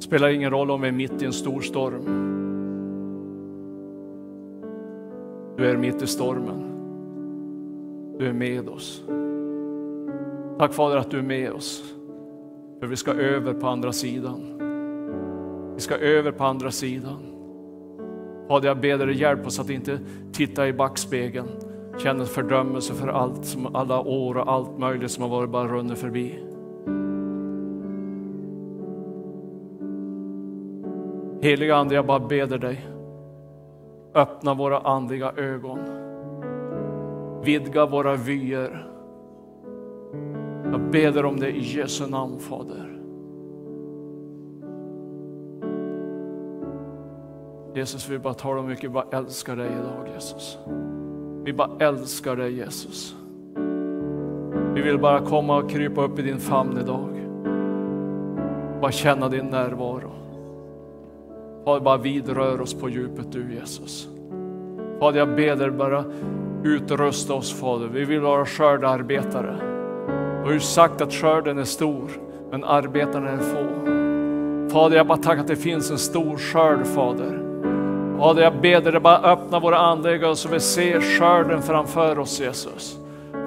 Spelar 0.00 0.28
ingen 0.28 0.50
roll 0.50 0.70
om 0.70 0.80
vi 0.80 0.88
är 0.88 0.92
mitt 0.92 1.22
i 1.22 1.26
en 1.26 1.32
stor 1.32 1.60
storm. 1.60 2.37
Du 5.58 5.66
är 5.66 5.76
mitt 5.76 6.02
i 6.02 6.06
stormen. 6.06 6.64
Du 8.18 8.26
är 8.26 8.32
med 8.32 8.68
oss. 8.68 9.02
Tack 10.58 10.72
Fader 10.72 10.96
att 10.96 11.10
du 11.10 11.18
är 11.18 11.22
med 11.22 11.52
oss. 11.52 11.94
För 12.80 12.86
vi 12.86 12.96
ska 12.96 13.12
över 13.12 13.54
på 13.54 13.66
andra 13.66 13.92
sidan. 13.92 14.40
Vi 15.74 15.80
ska 15.80 15.94
över 15.94 16.32
på 16.32 16.44
andra 16.44 16.70
sidan. 16.70 17.16
Fader, 18.48 18.68
jag 18.68 18.80
ber 18.80 18.98
dig 18.98 19.20
hjälp 19.20 19.46
oss 19.46 19.60
att 19.60 19.70
inte 19.70 19.98
titta 20.32 20.68
i 20.68 20.72
backspegeln, 20.72 21.48
känna 21.98 22.24
fördömelse 22.24 22.94
för 22.94 23.08
allt, 23.08 23.44
som 23.44 23.76
alla 23.76 24.00
år 24.00 24.36
och 24.36 24.52
allt 24.52 24.78
möjligt 24.78 25.10
som 25.10 25.22
har 25.22 25.30
varit 25.30 25.50
bara 25.50 25.68
runnit 25.68 25.98
förbi. 25.98 26.38
Heliga 31.42 31.76
Ande, 31.76 31.94
jag 31.94 32.06
bara 32.06 32.20
beder 32.20 32.58
dig, 32.58 32.86
öppna 34.18 34.54
våra 34.54 34.78
andliga 34.78 35.32
ögon. 35.36 35.78
Vidga 37.44 37.86
våra 37.86 38.16
vyer. 38.16 38.86
Jag 40.72 40.80
ber 40.80 41.24
om 41.24 41.40
det 41.40 41.50
i 41.50 41.78
Jesu 41.78 42.06
namn, 42.06 42.38
Fader. 42.38 42.98
Jesus, 47.74 48.08
vi 48.08 48.18
bara 48.18 48.34
talar 48.34 48.56
om 48.56 48.66
mycket, 48.66 48.84
vi 48.84 48.88
bara 48.88 49.06
älskar 49.12 49.56
dig 49.56 49.66
idag 49.66 50.08
Jesus. 50.14 50.58
Vi 51.44 51.52
bara 51.52 51.70
älskar 51.78 52.36
dig 52.36 52.56
Jesus. 52.56 53.16
Vi 54.74 54.82
vill 54.82 54.98
bara 54.98 55.20
komma 55.20 55.56
och 55.56 55.70
krypa 55.70 56.04
upp 56.04 56.18
i 56.18 56.22
din 56.22 56.38
famn 56.38 56.78
idag. 56.78 57.08
Bara 58.80 58.92
känna 58.92 59.28
din 59.28 59.46
närvaro. 59.46 60.27
Fader, 61.64 61.80
bara 61.80 61.96
vidrör 61.96 62.60
oss 62.60 62.74
på 62.74 62.88
djupet 62.88 63.32
du 63.32 63.54
Jesus. 63.54 64.08
Fader, 65.00 65.18
jag 65.18 65.28
ber 65.28 65.56
dig 65.56 65.70
bara 65.70 66.04
utrusta 66.64 67.34
oss 67.34 67.60
Fader. 67.60 67.86
Vi 67.86 68.04
vill 68.04 68.20
vara 68.20 68.46
skördarbetare. 68.46 69.56
Du 70.40 70.44
har 70.44 70.52
ju 70.52 70.60
sagt 70.60 71.00
att 71.00 71.12
skörden 71.12 71.58
är 71.58 71.64
stor, 71.64 72.10
men 72.50 72.64
arbetarna 72.64 73.30
är 73.30 73.38
få. 73.38 73.98
Fader, 74.72 74.96
jag 74.96 75.06
bara 75.06 75.18
tackar 75.18 75.40
att 75.40 75.48
det 75.48 75.56
finns 75.56 75.90
en 75.90 75.98
stor 75.98 76.36
skörd, 76.36 76.86
Fader. 76.86 77.38
Fader, 78.18 78.42
jag 78.42 78.60
ber 78.60 78.80
dig 78.80 79.00
bara 79.00 79.18
öppna 79.18 79.60
våra 79.60 79.78
andliga 79.78 80.34
så 80.34 80.48
vi 80.48 80.60
ser 80.60 81.00
skörden 81.00 81.62
framför 81.62 82.18
oss, 82.18 82.40
Jesus. 82.40 82.98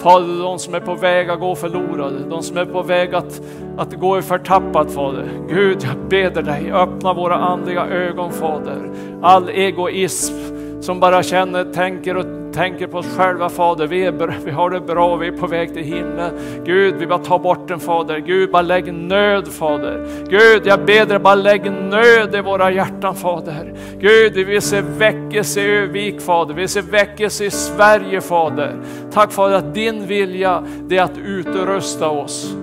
Fader, 0.01 0.43
de 0.43 0.59
som 0.59 0.73
är 0.73 0.79
på 0.79 0.95
väg 0.95 1.29
att 1.29 1.39
gå 1.39 1.55
förlorade, 1.55 2.19
de 2.29 2.43
som 2.43 2.57
är 2.57 2.65
på 2.65 2.81
väg 2.81 3.15
att, 3.15 3.41
att 3.77 3.93
gå 3.93 4.19
i 4.19 4.21
förtappat, 4.21 4.91
Fader. 4.91 5.25
Gud, 5.49 5.77
jag 5.83 6.09
ber 6.09 6.41
dig, 6.41 6.71
öppna 6.71 7.13
våra 7.13 7.35
andliga 7.35 7.87
ögon, 7.87 8.31
Fader. 8.31 8.91
All 9.21 9.49
egoism 9.49 10.33
som 10.81 10.99
bara 10.99 11.23
känner, 11.23 11.73
tänker 11.73 12.17
och 12.17 12.40
tänker 12.53 12.87
på 12.87 12.97
oss 12.97 13.17
själva 13.17 13.49
Fader. 13.49 13.87
Vi, 13.87 14.05
är, 14.05 14.35
vi 14.45 14.51
har 14.51 14.69
det 14.69 14.79
bra, 14.79 15.15
vi 15.15 15.27
är 15.27 15.31
på 15.31 15.47
väg 15.47 15.73
till 15.73 15.83
himlen. 15.83 16.31
Gud, 16.65 16.95
vi 16.95 17.07
bara 17.07 17.19
tar 17.19 17.39
bort 17.39 17.67
den 17.67 17.79
Fader. 17.79 18.17
Gud, 18.17 18.51
bara 18.51 18.61
lägg 18.61 18.93
nöd 18.93 19.47
Fader. 19.47 20.07
Gud, 20.29 20.61
jag 20.65 20.85
ber 20.85 21.05
dig, 21.05 21.19
bara 21.19 21.35
lägg 21.35 21.71
nöd 21.71 22.35
i 22.35 22.41
våra 22.41 22.71
hjärtan 22.71 23.15
Fader. 23.15 23.73
Gud, 23.99 24.33
vi 24.33 24.43
vill 24.43 24.61
se 24.61 24.81
väckelse 24.81 25.61
i 25.61 25.77
Övik 25.77 26.21
Fader. 26.21 26.53
Vi 26.53 26.59
vill 26.59 26.69
se 26.69 26.81
väckelse 26.81 27.45
i 27.45 27.51
Sverige 27.51 28.21
Fader. 28.21 28.75
Tack 29.11 29.31
Fader 29.31 29.55
att 29.55 29.73
din 29.73 30.07
vilja, 30.07 30.63
det 30.87 30.97
är 30.97 31.03
att 31.03 31.17
utrusta 31.25 32.09
oss. 32.09 32.55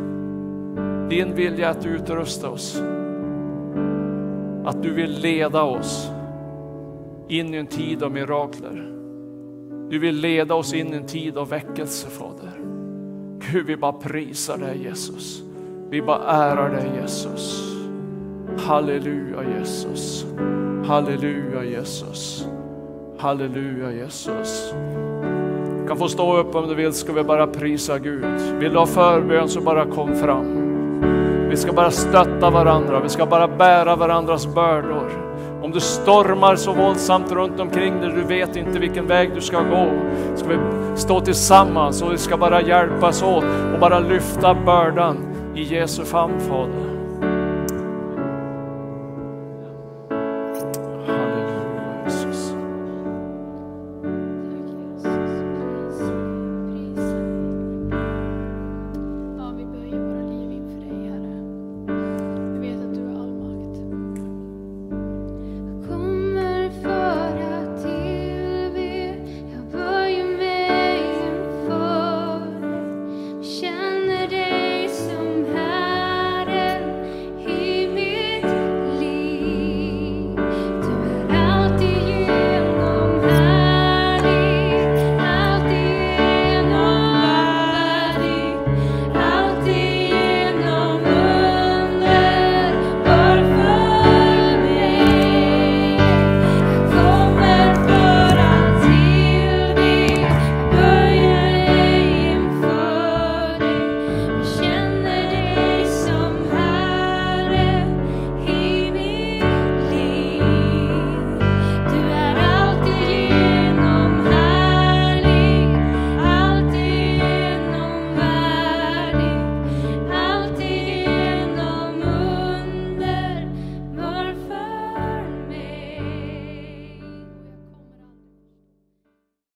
Din 1.08 1.34
vilja 1.34 1.66
är 1.66 1.70
att 1.70 1.86
utrusta 1.86 2.48
oss. 2.48 2.82
Att 4.64 4.82
du 4.82 4.94
vill 4.94 5.20
leda 5.20 5.62
oss 5.62 6.10
in 7.28 7.54
i 7.54 7.56
en 7.56 7.66
tid 7.66 8.02
av 8.02 8.12
mirakler. 8.12 8.97
Du 9.90 9.98
vill 9.98 10.16
leda 10.16 10.54
oss 10.54 10.74
in 10.74 10.92
i 10.92 10.96
en 10.96 11.06
tid 11.06 11.38
av 11.38 11.48
väckelse, 11.48 12.08
Fader. 12.08 12.52
Gud, 13.52 13.66
vi 13.66 13.76
bara 13.76 13.92
prisar 13.92 14.58
dig 14.58 14.82
Jesus. 14.82 15.42
Vi 15.90 16.02
bara 16.02 16.22
ärar 16.24 16.70
dig 16.70 16.90
Jesus. 17.02 17.74
Halleluja 18.58 19.58
Jesus. 19.58 20.26
Halleluja 20.86 21.64
Jesus. 21.64 22.46
Halleluja 23.18 23.92
Jesus. 23.92 24.74
Du 25.80 25.88
kan 25.88 25.96
få 25.96 26.08
stå 26.08 26.36
upp 26.36 26.54
om 26.54 26.68
du 26.68 26.74
vill, 26.74 26.92
ska 26.92 27.12
vi 27.12 27.24
bara 27.24 27.46
prisa 27.46 27.98
Gud. 27.98 28.40
Vill 28.60 28.72
du 28.72 28.78
ha 28.78 28.86
förbön 28.86 29.48
så 29.48 29.60
bara 29.60 29.86
kom 29.86 30.16
fram. 30.16 30.68
Vi 31.50 31.56
ska 31.56 31.72
bara 31.72 31.90
stötta 31.90 32.50
varandra, 32.50 33.00
vi 33.00 33.08
ska 33.08 33.26
bara 33.26 33.48
bära 33.48 33.96
varandras 33.96 34.54
bördor. 34.54 35.27
Om 35.68 35.74
du 35.74 35.80
stormar 35.80 36.56
så 36.56 36.72
våldsamt 36.72 37.32
runt 37.32 37.60
omkring 37.60 38.00
dig, 38.00 38.12
du 38.12 38.22
vet 38.22 38.56
inte 38.56 38.78
vilken 38.78 39.06
väg 39.06 39.30
du 39.34 39.40
ska 39.40 39.60
gå, 39.60 39.90
ska 40.36 40.48
vi 40.48 40.58
stå 40.96 41.20
tillsammans 41.20 42.02
och 42.02 42.12
vi 42.12 42.18
ska 42.18 42.36
bara 42.36 42.62
hjälpas 42.62 43.22
åt 43.22 43.44
och 43.74 43.80
bara 43.80 43.98
lyfta 43.98 44.54
bördan 44.54 45.16
I 45.54 45.62
Jesu 45.62 46.04
famn 46.04 46.40
Fader. 46.40 46.87